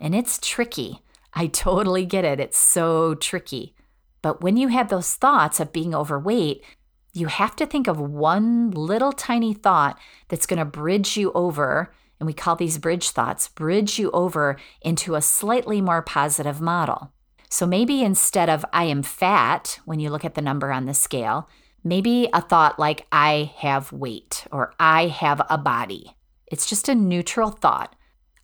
And 0.00 0.16
it's 0.16 0.40
tricky. 0.42 0.98
I 1.32 1.46
totally 1.46 2.04
get 2.04 2.24
it. 2.24 2.40
It's 2.40 2.58
so 2.58 3.14
tricky. 3.14 3.76
But 4.20 4.40
when 4.40 4.56
you 4.56 4.66
have 4.66 4.88
those 4.88 5.14
thoughts 5.14 5.60
of 5.60 5.72
being 5.72 5.94
overweight, 5.94 6.64
you 7.12 7.28
have 7.28 7.54
to 7.54 7.66
think 7.66 7.86
of 7.86 8.00
one 8.00 8.72
little 8.72 9.12
tiny 9.12 9.54
thought 9.54 9.96
that's 10.26 10.46
going 10.46 10.58
to 10.58 10.64
bridge 10.64 11.16
you 11.16 11.30
over. 11.34 11.94
And 12.18 12.26
we 12.26 12.32
call 12.32 12.56
these 12.56 12.78
bridge 12.78 13.10
thoughts, 13.10 13.46
bridge 13.46 13.96
you 13.96 14.10
over 14.10 14.56
into 14.82 15.14
a 15.14 15.22
slightly 15.22 15.80
more 15.80 16.02
positive 16.02 16.60
model. 16.60 17.12
So 17.48 17.66
maybe 17.66 18.02
instead 18.02 18.50
of 18.50 18.64
I 18.72 18.84
am 18.84 19.02
fat, 19.02 19.80
when 19.84 20.00
you 20.00 20.10
look 20.10 20.24
at 20.24 20.34
the 20.34 20.42
number 20.42 20.70
on 20.70 20.84
the 20.84 20.94
scale, 20.94 21.48
maybe 21.82 22.28
a 22.32 22.42
thought 22.42 22.78
like 22.78 23.06
I 23.10 23.52
have 23.56 23.92
weight 23.92 24.46
or 24.52 24.74
I 24.78 25.06
have 25.06 25.40
a 25.48 25.56
body. 25.56 26.14
It's 26.46 26.66
just 26.66 26.88
a 26.88 26.94
neutral 26.94 27.50
thought. 27.50 27.94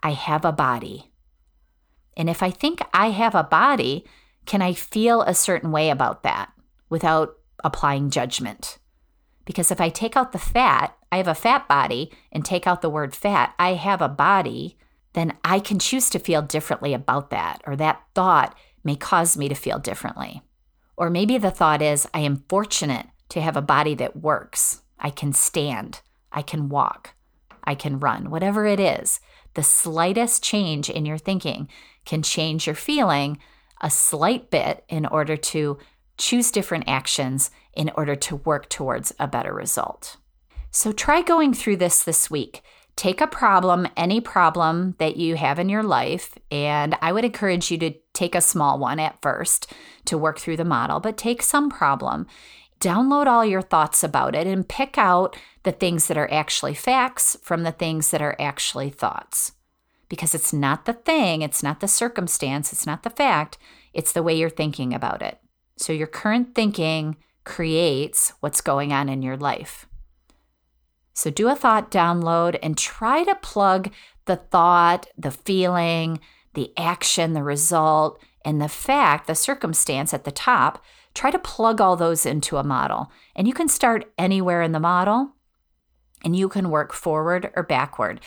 I 0.03 0.11
have 0.11 0.45
a 0.45 0.53
body. 0.53 1.11
And 2.17 2.31
if 2.31 2.43
I 2.43 2.51
think 2.51 2.81
I 2.93 3.11
have 3.11 3.35
a 3.35 3.45
body, 3.45 4.05
can 4.47 4.62
I 4.62 4.73
feel 4.73 5.23
a 5.23 5.35
certain 5.35 5.73
way 5.73 5.90
about 5.90 6.23
that 6.23 6.53
without 6.88 7.37
applying 7.62 8.11
judgment? 8.11 8.79
Because 9.45 9.71
if 9.71 9.81
I 9.81 9.88
take 9.88 10.17
out 10.17 10.33
the 10.33 10.38
fat, 10.38 10.97
I 11.11 11.19
have 11.19 11.29
a 11.29 11.35
fat 11.35 11.69
body, 11.69 12.11
and 12.33 12.45
take 12.45 12.67
out 12.67 12.83
the 12.83 12.90
word 12.90 13.14
fat, 13.14 13.55
I 13.59 13.75
have 13.75 14.01
a 14.01 14.09
body, 14.09 14.77
then 15.12 15.35
I 15.45 15.61
can 15.61 15.79
choose 15.79 16.11
to 16.11 16.19
feel 16.19 16.43
differently 16.43 16.95
about 16.95 17.31
that, 17.31 17.62
or 17.67 17.77
that 17.77 18.03
thought 18.14 18.57
may 18.85 18.97
cause 18.97 19.37
me 19.37 19.49
to 19.49 19.55
feel 19.55 19.79
differently. 19.79 20.42
Or 20.97 21.11
maybe 21.11 21.38
the 21.38 21.51
thought 21.51 21.83
is, 21.83 22.07
I 22.14 22.20
am 22.20 22.44
fortunate 22.49 23.07
to 23.31 23.40
have 23.40 23.57
a 23.57 23.62
body 23.62 23.94
that 23.97 24.16
works. 24.16 24.83
I 24.99 25.11
can 25.11 25.33
stand, 25.33 26.01
I 26.31 26.42
can 26.42 26.68
walk, 26.68 27.14
I 27.64 27.75
can 27.75 27.99
run, 27.99 28.31
whatever 28.31 28.66
it 28.66 28.79
is. 28.79 29.20
The 29.55 29.62
slightest 29.62 30.42
change 30.42 30.90
in 30.90 31.07
your 31.07 31.18
thinking 31.18 31.68
can 32.05 32.23
change 32.23 32.66
your 32.66 32.75
feeling 32.75 33.38
a 33.81 33.90
slight 33.90 34.51
bit 34.51 34.85
in 34.88 35.07
order 35.07 35.37
to 35.37 35.79
choose 36.16 36.51
different 36.51 36.85
actions 36.87 37.51
in 37.73 37.90
order 37.97 38.14
to 38.14 38.37
work 38.37 38.68
towards 38.68 39.12
a 39.18 39.27
better 39.27 39.53
result. 39.53 40.16
So 40.70 40.92
try 40.92 41.23
going 41.23 41.55
through 41.55 41.77
this 41.77 42.03
this 42.03 42.31
week. 42.31 42.62
Take 42.97 43.20
a 43.20 43.27
problem, 43.27 43.88
any 43.97 44.20
problem 44.20 44.94
that 44.99 45.16
you 45.16 45.35
have 45.35 45.59
in 45.59 45.68
your 45.68 45.83
life, 45.83 46.38
and 46.51 46.97
I 47.03 47.12
would 47.12 47.25
encourage 47.25 47.70
you 47.70 47.79
to 47.79 47.94
take 48.14 48.35
a 48.35 48.40
small 48.40 48.79
one 48.79 48.98
at 48.98 49.20
first 49.20 49.70
to 50.07 50.16
work 50.16 50.38
through 50.38 50.57
the 50.57 50.64
model, 50.64 51.00
but 51.00 51.18
take 51.18 51.42
some 51.42 51.68
problem. 51.68 52.27
Download 52.81 53.27
all 53.27 53.44
your 53.44 53.62
thoughts 53.62 54.03
about 54.03 54.35
it 54.35 54.46
and 54.46 54.68
pick 54.68 54.96
out 54.96 55.37
the 55.62 55.72
things 55.72 56.07
that 56.07 56.16
are 56.16 56.33
actually 56.33 56.74
facts 56.74 57.37
from 57.42 57.62
the 57.62 57.72
things 57.72 58.11
that 58.11 58.22
are 58.22 58.37
actually 58.38 58.90
thoughts 58.90 59.53
because 60.09 60.35
it's 60.35 60.53
not 60.53 60.85
the 60.85 60.92
thing, 60.92 61.42
it's 61.42 61.62
not 61.62 61.81
the 61.81 61.88
circumstance, 61.88 62.72
it's 62.72 62.87
not 62.87 63.03
the 63.03 63.11
fact, 63.11 63.59
it's 63.92 64.12
the 64.12 64.22
way 64.22 64.35
you're 64.35 64.50
thinking 64.50 64.94
about 64.94 65.22
it. 65.22 65.38
So 65.77 65.92
your 65.92 66.07
current 66.07 66.55
thinking 66.55 67.16
creates 67.44 68.33
what's 68.40 68.61
going 68.61 68.92
on 68.92 69.09
in 69.09 69.22
your 69.22 69.37
life. 69.37 69.87
So 71.14 71.31
do 71.31 71.48
a 71.48 71.57
thought 71.57 71.90
download 71.90 72.59
and 72.62 72.77
try 72.77 73.24
to 73.24 73.35
plug 73.37 73.90
the 74.27 74.37
thought, 74.37 75.07
the 75.16 75.31
feeling, 75.31 76.20
the 76.55 76.73
action, 76.77 77.33
the 77.33 77.43
result, 77.43 78.21
and 78.45 78.61
the 78.61 78.69
fact, 78.69 79.27
the 79.27 79.35
circumstance 79.35 80.12
at 80.14 80.25
the 80.25 80.31
top. 80.31 80.83
Try 81.14 81.31
to 81.31 81.38
plug 81.38 81.81
all 81.81 81.97
those 81.97 82.27
into 82.27 82.57
a 82.57 82.64
model. 82.64 83.11
And 83.37 83.47
you 83.47 83.55
can 83.55 83.69
start 83.69 84.12
anywhere 84.19 84.62
in 84.62 84.73
the 84.73 84.81
model 84.81 85.33
and 86.25 86.35
you 86.35 86.49
can 86.49 86.71
work 86.71 86.93
forward 86.93 87.53
or 87.55 87.62
backward. 87.62 88.21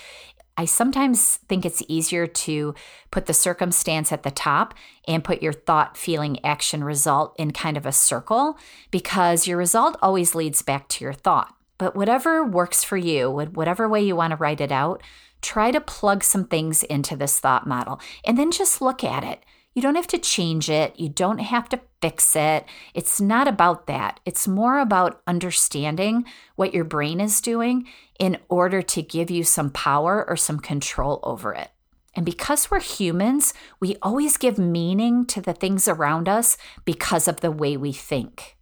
I 0.60 0.66
sometimes 0.66 1.38
think 1.48 1.66
it's 1.66 1.84
easier 1.88 2.26
to 2.26 2.74
put 3.12 3.28
the 3.28 3.34
circumstance 3.34 4.12
at 4.12 4.24
the 4.24 4.32
top 4.32 4.74
and 5.08 5.24
put 5.24 5.44
your 5.44 5.54
thought, 5.54 5.96
feeling, 5.96 6.44
action, 6.44 6.84
result 6.84 7.36
in 7.38 7.52
kind 7.52 7.78
of 7.78 7.86
a 7.86 7.92
circle 7.92 8.58
because 8.90 9.46
your 9.46 9.58
result 9.58 9.98
always 10.02 10.34
leads 10.34 10.64
back 10.64 10.88
to 10.90 11.04
your 11.04 11.14
thought. 11.14 11.54
But 11.78 11.96
whatever 11.96 12.44
works 12.44 12.84
for 12.84 12.98
you, 12.98 13.30
whatever 13.30 13.88
way 13.88 14.02
you 14.02 14.16
want 14.16 14.32
to 14.32 14.38
write 14.38 14.62
it 14.62 14.72
out, 14.72 15.04
try 15.42 15.72
to 15.72 15.82
plug 15.82 16.24
some 16.24 16.46
things 16.46 16.84
into 16.84 17.16
this 17.16 17.40
thought 17.40 17.68
model 17.68 18.00
and 18.26 18.38
then 18.38 18.52
just 18.52 18.82
look 18.82 19.04
at 19.04 19.24
it. 19.24 19.44
You 19.74 19.82
don't 19.82 19.96
have 19.96 20.08
to 20.08 20.18
change 20.18 20.72
it. 20.72 21.00
You 21.00 21.08
don't 21.08 21.38
have 21.38 21.70
to 21.70 21.80
fix 22.02 22.36
it. 22.36 22.66
It's 22.96 23.22
not 23.22 23.48
about 23.48 23.86
that. 23.86 24.20
It's 24.26 24.48
more 24.48 24.80
about 24.80 25.22
understanding 25.28 26.26
what 26.56 26.74
your 26.74 26.84
brain 26.84 27.22
is 27.22 27.42
doing 27.42 27.88
in 28.20 28.40
order 28.50 28.82
to 28.82 29.02
give 29.04 29.30
you 29.30 29.44
some 29.44 29.70
power 29.70 30.28
or 30.28 30.36
some 30.36 30.60
control 30.60 31.20
over 31.22 31.54
it. 31.54 31.70
And 32.16 32.26
because 32.26 32.72
we're 32.72 32.80
humans, 32.80 33.54
we 33.80 33.98
always 34.02 34.38
give 34.38 34.58
meaning 34.58 35.28
to 35.28 35.42
the 35.42 35.54
things 35.54 35.88
around 35.88 36.28
us 36.28 36.58
because 36.84 37.28
of 37.28 37.42
the 37.42 37.52
way 37.52 37.78
we 37.78 37.94
think. 37.94 38.58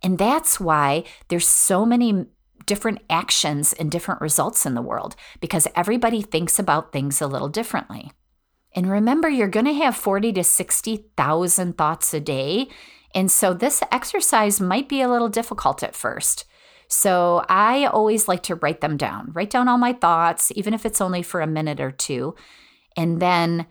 And 0.00 0.18
that's 0.18 0.60
why 0.60 1.02
there's 1.26 1.48
so 1.48 1.84
many 1.84 2.26
different 2.66 3.00
actions 3.08 3.72
and 3.72 3.90
different 3.90 4.20
results 4.20 4.66
in 4.66 4.74
the 4.74 4.82
world 4.82 5.16
because 5.40 5.68
everybody 5.74 6.22
thinks 6.22 6.58
about 6.58 6.92
things 6.92 7.20
a 7.20 7.26
little 7.26 7.48
differently. 7.48 8.12
And 8.74 8.90
remember, 8.90 9.28
you're 9.28 9.48
going 9.48 9.66
to 9.66 9.74
have 9.74 9.96
40 9.96 10.32
to 10.32 10.44
60,000 10.44 11.78
thoughts 11.78 12.12
a 12.12 12.20
day. 12.20 12.68
And 13.14 13.30
so 13.30 13.54
this 13.54 13.82
exercise 13.92 14.60
might 14.60 14.88
be 14.88 15.00
a 15.00 15.08
little 15.08 15.28
difficult 15.28 15.82
at 15.82 15.94
first. 15.94 16.44
So 16.88 17.44
I 17.48 17.86
always 17.86 18.28
like 18.28 18.42
to 18.44 18.56
write 18.56 18.80
them 18.80 18.96
down, 18.96 19.30
write 19.32 19.50
down 19.50 19.68
all 19.68 19.78
my 19.78 19.92
thoughts, 19.92 20.52
even 20.54 20.74
if 20.74 20.84
it's 20.84 21.00
only 21.00 21.22
for 21.22 21.40
a 21.40 21.46
minute 21.46 21.80
or 21.80 21.90
two, 21.90 22.34
and 22.96 23.20
then 23.20 23.66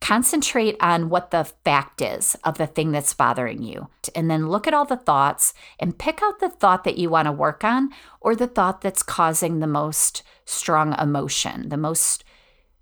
concentrate 0.00 0.76
on 0.80 1.08
what 1.08 1.30
the 1.30 1.44
fact 1.64 2.00
is 2.00 2.34
of 2.44 2.58
the 2.58 2.66
thing 2.66 2.90
that's 2.90 3.14
bothering 3.14 3.62
you. 3.62 3.88
And 4.14 4.30
then 4.30 4.48
look 4.48 4.66
at 4.66 4.74
all 4.74 4.84
the 4.84 4.96
thoughts 4.96 5.54
and 5.78 5.98
pick 5.98 6.20
out 6.22 6.40
the 6.40 6.48
thought 6.48 6.84
that 6.84 6.98
you 6.98 7.10
want 7.10 7.26
to 7.26 7.32
work 7.32 7.64
on 7.64 7.90
or 8.20 8.34
the 8.34 8.46
thought 8.46 8.80
that's 8.80 9.02
causing 9.02 9.60
the 9.60 9.66
most 9.66 10.22
strong 10.44 10.98
emotion, 10.98 11.68
the 11.68 11.76
most 11.76 12.24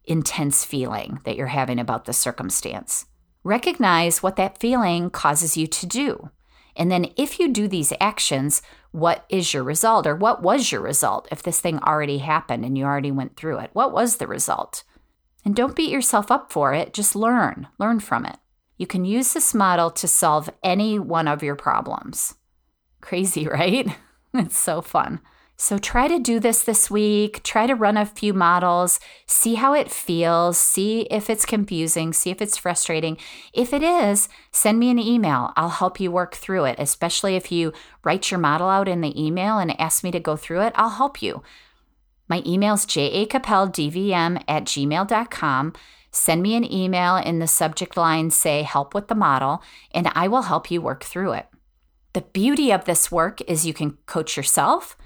intense 0.05 0.65
feeling 0.65 1.21
that 1.25 1.37
you're 1.37 1.49
having 1.49 1.79
about 1.79 2.07
the 2.07 2.13
circumstance. 2.13 3.07
Recognize 3.45 4.23
what 4.23 4.37
that 4.37 4.59
feeling 4.59 5.11
causes 5.11 5.57
you 5.57 5.67
to 5.67 5.87
do. 5.87 6.31
And 6.77 6.93
then, 6.93 7.11
if 7.17 7.41
you 7.41 7.49
do 7.49 7.67
these 7.67 7.93
actions, 8.01 8.63
what 8.93 9.25
is 9.29 9.53
your 9.53 9.65
result? 9.65 10.07
Or 10.07 10.15
what 10.15 10.43
was 10.43 10.71
your 10.71 10.81
result 10.81 11.27
if 11.33 11.43
this 11.43 11.61
thing 11.61 11.81
already 11.81 12.19
happened 12.19 12.65
and 12.65 12.79
you 12.79 12.85
already 12.85 13.11
went 13.11 13.37
through 13.37 13.59
it? 13.59 13.71
What 13.73 13.93
was 13.93 14.17
the 14.17 14.29
result? 14.29 14.85
And 15.49 15.57
don't 15.57 15.75
beat 15.75 15.91
yourself 15.91 16.31
up 16.31 16.53
for 16.53 16.75
it, 16.75 16.93
just 16.93 17.17
learn, 17.17 17.69
learn 17.79 18.01
from 18.01 18.27
it. 18.27 18.37
You 18.77 18.87
can 18.87 19.07
use 19.07 19.33
this 19.33 19.55
model 19.55 19.91
to 19.93 20.07
solve 20.07 20.51
any 20.63 20.99
one 20.99 21.27
of 21.27 21.43
your 21.43 21.57
problems. 21.57 22.35
Crazy, 23.01 23.49
right? 23.49 23.89
it's 24.35 24.59
so 24.59 24.83
fun. 24.83 25.21
So 25.57 25.79
try 25.79 26.07
to 26.07 26.19
do 26.19 26.39
this 26.39 26.65
this 26.65 26.91
week. 26.91 27.43
Try 27.45 27.67
to 27.67 27.75
run 27.75 27.97
a 27.97 28.05
few 28.05 28.35
models, 28.35 29.01
see 29.27 29.55
how 29.55 29.73
it 29.73 29.91
feels, 29.91 30.59
see 30.59 31.09
if 31.11 31.31
it's 31.31 31.47
confusing, 31.47 32.13
see 32.13 32.29
if 32.29 32.43
it's 32.43 32.59
frustrating. 32.59 33.17
If 33.55 33.73
it 33.73 33.83
is, 33.83 34.29
send 34.53 34.79
me 34.79 34.91
an 34.91 34.99
email. 34.99 35.55
I'll 35.57 35.71
help 35.71 35.99
you 35.99 36.11
work 36.11 36.35
through 36.35 36.67
it, 36.67 36.77
especially 36.79 37.37
if 37.37 37.51
you 37.51 37.73
write 38.05 38.31
your 38.31 38.39
model 38.39 38.69
out 38.69 38.87
in 38.87 39.01
the 39.01 39.19
email 39.19 39.59
and 39.59 39.81
ask 39.81 40.05
me 40.05 40.11
to 40.11 40.21
go 40.21 40.37
through 40.37 40.61
it. 40.61 40.75
I'll 40.77 40.91
help 40.91 41.23
you. 41.23 41.43
My 42.29 42.43
email 42.47 42.75
is 42.75 42.87
jacappeldvm 42.87 44.43
at 44.47 44.65
gmail.com. 44.65 45.73
Send 46.11 46.43
me 46.43 46.55
an 46.55 46.73
email 46.73 47.17
in 47.17 47.39
the 47.39 47.47
subject 47.47 47.97
line, 47.97 48.31
say 48.31 48.63
help 48.63 48.95
with 48.95 49.09
the 49.09 49.15
model, 49.15 49.63
and 49.93 50.11
I 50.15 50.29
will 50.29 50.43
help 50.43 50.71
you 50.71 50.81
work 50.81 51.05
through 51.05 51.33
it. 51.33 51.47
The 52.13 52.23
beauty 52.23 52.71
of 52.73 52.85
this 52.85 53.13
work 53.13 53.41
is 53.43 53.67
you 53.67 53.75
can 53.75 53.99
coach 54.07 54.37
yourself 54.37 54.97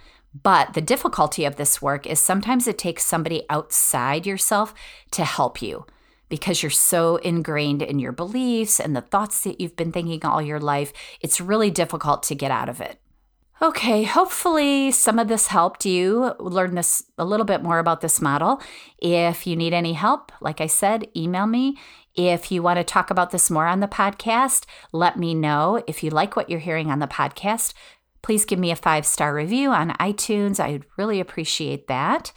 but 0.41 0.73
the 0.73 0.81
difficulty 0.81 1.45
of 1.45 1.57
this 1.57 1.83
work 1.83 2.07
is 2.07 2.19
sometimes 2.19 2.67
it 2.67 2.79
takes 2.79 3.05
somebody 3.05 3.45
outside 3.51 4.27
yourself 4.27 4.75
to 5.11 5.25
help 5.25 5.61
you 5.61 5.85
because 6.29 6.63
you're 6.63 6.71
so 6.71 7.17
ingrained 7.17 7.83
in 7.83 7.99
your 7.99 8.13
beliefs 8.13 8.81
and 8.81 8.97
the 8.97 9.03
thoughts 9.03 9.43
that 9.43 9.61
you've 9.61 9.77
been 9.77 9.93
thinking 9.93 10.25
all 10.25 10.41
your 10.41 10.61
life. 10.61 10.93
It's 11.21 11.41
really 11.41 11.71
difficult 11.71 12.23
to 12.25 12.35
get 12.35 12.51
out 12.51 12.71
of 12.71 12.81
it. 12.81 12.99
Okay, 13.63 14.03
hopefully 14.03 14.91
some 14.91 15.21
of 15.21 15.29
this 15.29 15.47
helped 15.47 15.87
you 15.87 16.35
learn 16.41 16.75
this 16.75 17.05
a 17.17 17.25
little 17.25 17.47
bit 17.47 17.63
more 17.63 17.79
about 17.79 18.01
this 18.01 18.21
model. 18.21 18.61
If 18.99 19.47
you 19.47 19.55
need 19.55 19.73
any 19.73 19.93
help, 19.93 20.33
like 20.41 20.61
I 20.61 20.67
said, 20.67 21.07
email 21.17 21.47
me. 21.47 21.79
If 22.17 22.51
you 22.51 22.61
want 22.61 22.79
to 22.79 22.85
talk 22.85 23.09
about 23.09 23.31
this 23.31 23.53
more 23.53 23.67
on 23.67 23.79
the 23.79 23.87
podcast, 23.87 24.65
let 24.91 25.17
me 25.17 25.33
know. 25.33 25.81
If 25.87 26.03
you 26.03 26.11
like 26.11 26.35
what 26.35 26.51
you're 26.51 26.59
hearing 26.59 26.91
on 26.91 26.99
the 26.99 27.07
podcast, 27.07 27.73
Please 28.23 28.45
give 28.45 28.59
me 28.59 28.71
a 28.71 28.77
five 28.77 29.05
star 29.05 29.35
review 29.35 29.71
on 29.71 29.91
iTunes. 29.95 30.61
I'd 30.61 30.85
really 30.97 31.21
appreciate 31.21 31.89
that. 31.89 32.33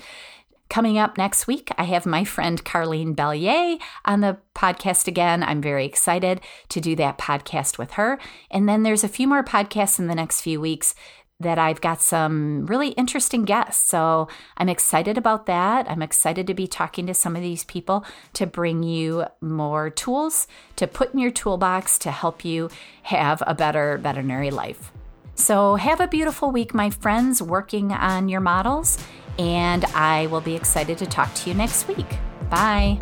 Coming 0.70 0.98
up 0.98 1.18
next 1.18 1.48
week, 1.48 1.70
I 1.78 1.84
have 1.84 2.06
my 2.06 2.24
friend 2.24 2.64
Carlene 2.66 3.16
Bellier 3.16 3.80
on 4.04 4.22
the 4.22 4.38
podcast 4.56 5.08
again. 5.08 5.44
I'm 5.44 5.62
very 5.62 5.86
excited 5.86 6.42
to 6.70 6.82
do 6.82 6.96
that 6.96 7.18
podcast 7.18 7.78
with 7.78 7.92
her. 7.92 8.20
And 8.50 8.68
then 8.68 8.84
there's 8.84 9.04
a 9.04 9.10
few 9.10 9.28
more 9.28 9.44
podcasts 9.44 10.00
in 10.00 10.08
the 10.08 10.16
next 10.16 10.42
few 10.42 10.60
weeks 10.60 10.96
that 11.40 11.60
I've 11.60 11.82
got 11.82 12.02
some 12.02 12.66
really 12.66 12.90
interesting 12.90 13.44
guests. 13.44 13.84
So 13.90 14.28
I'm 14.58 14.70
excited 14.70 15.18
about 15.18 15.46
that. 15.48 15.90
I'm 15.90 16.02
excited 16.02 16.48
to 16.48 16.54
be 16.54 16.66
talking 16.66 17.08
to 17.08 17.14
some 17.14 17.36
of 17.36 17.42
these 17.42 17.66
people 17.66 18.06
to 18.34 18.48
bring 18.48 18.84
you 18.84 19.26
more 19.42 19.90
tools 19.90 20.48
to 20.78 20.88
put 20.88 21.14
in 21.14 21.20
your 21.20 21.32
toolbox 21.32 21.98
to 22.00 22.12
help 22.12 22.46
you 22.46 22.70
have 23.04 23.44
a 23.46 23.54
better 23.54 23.98
veterinary 23.98 24.50
life. 24.50 24.92
So 25.36 25.76
have 25.76 26.00
a 26.00 26.08
beautiful 26.08 26.52
week, 26.52 26.74
my 26.74 26.90
friends, 26.90 27.42
working 27.42 27.92
on 27.92 28.30
your 28.30 28.40
models, 28.40 28.98
and 29.38 29.86
I 29.86 30.28
will 30.28 30.42
be 30.42 30.56
excited 30.56 30.98
to 31.00 31.06
talk 31.06 31.34
to 31.36 31.50
you 31.50 31.56
next 31.56 31.88
week. 31.88 32.18
Bye. 32.50 33.00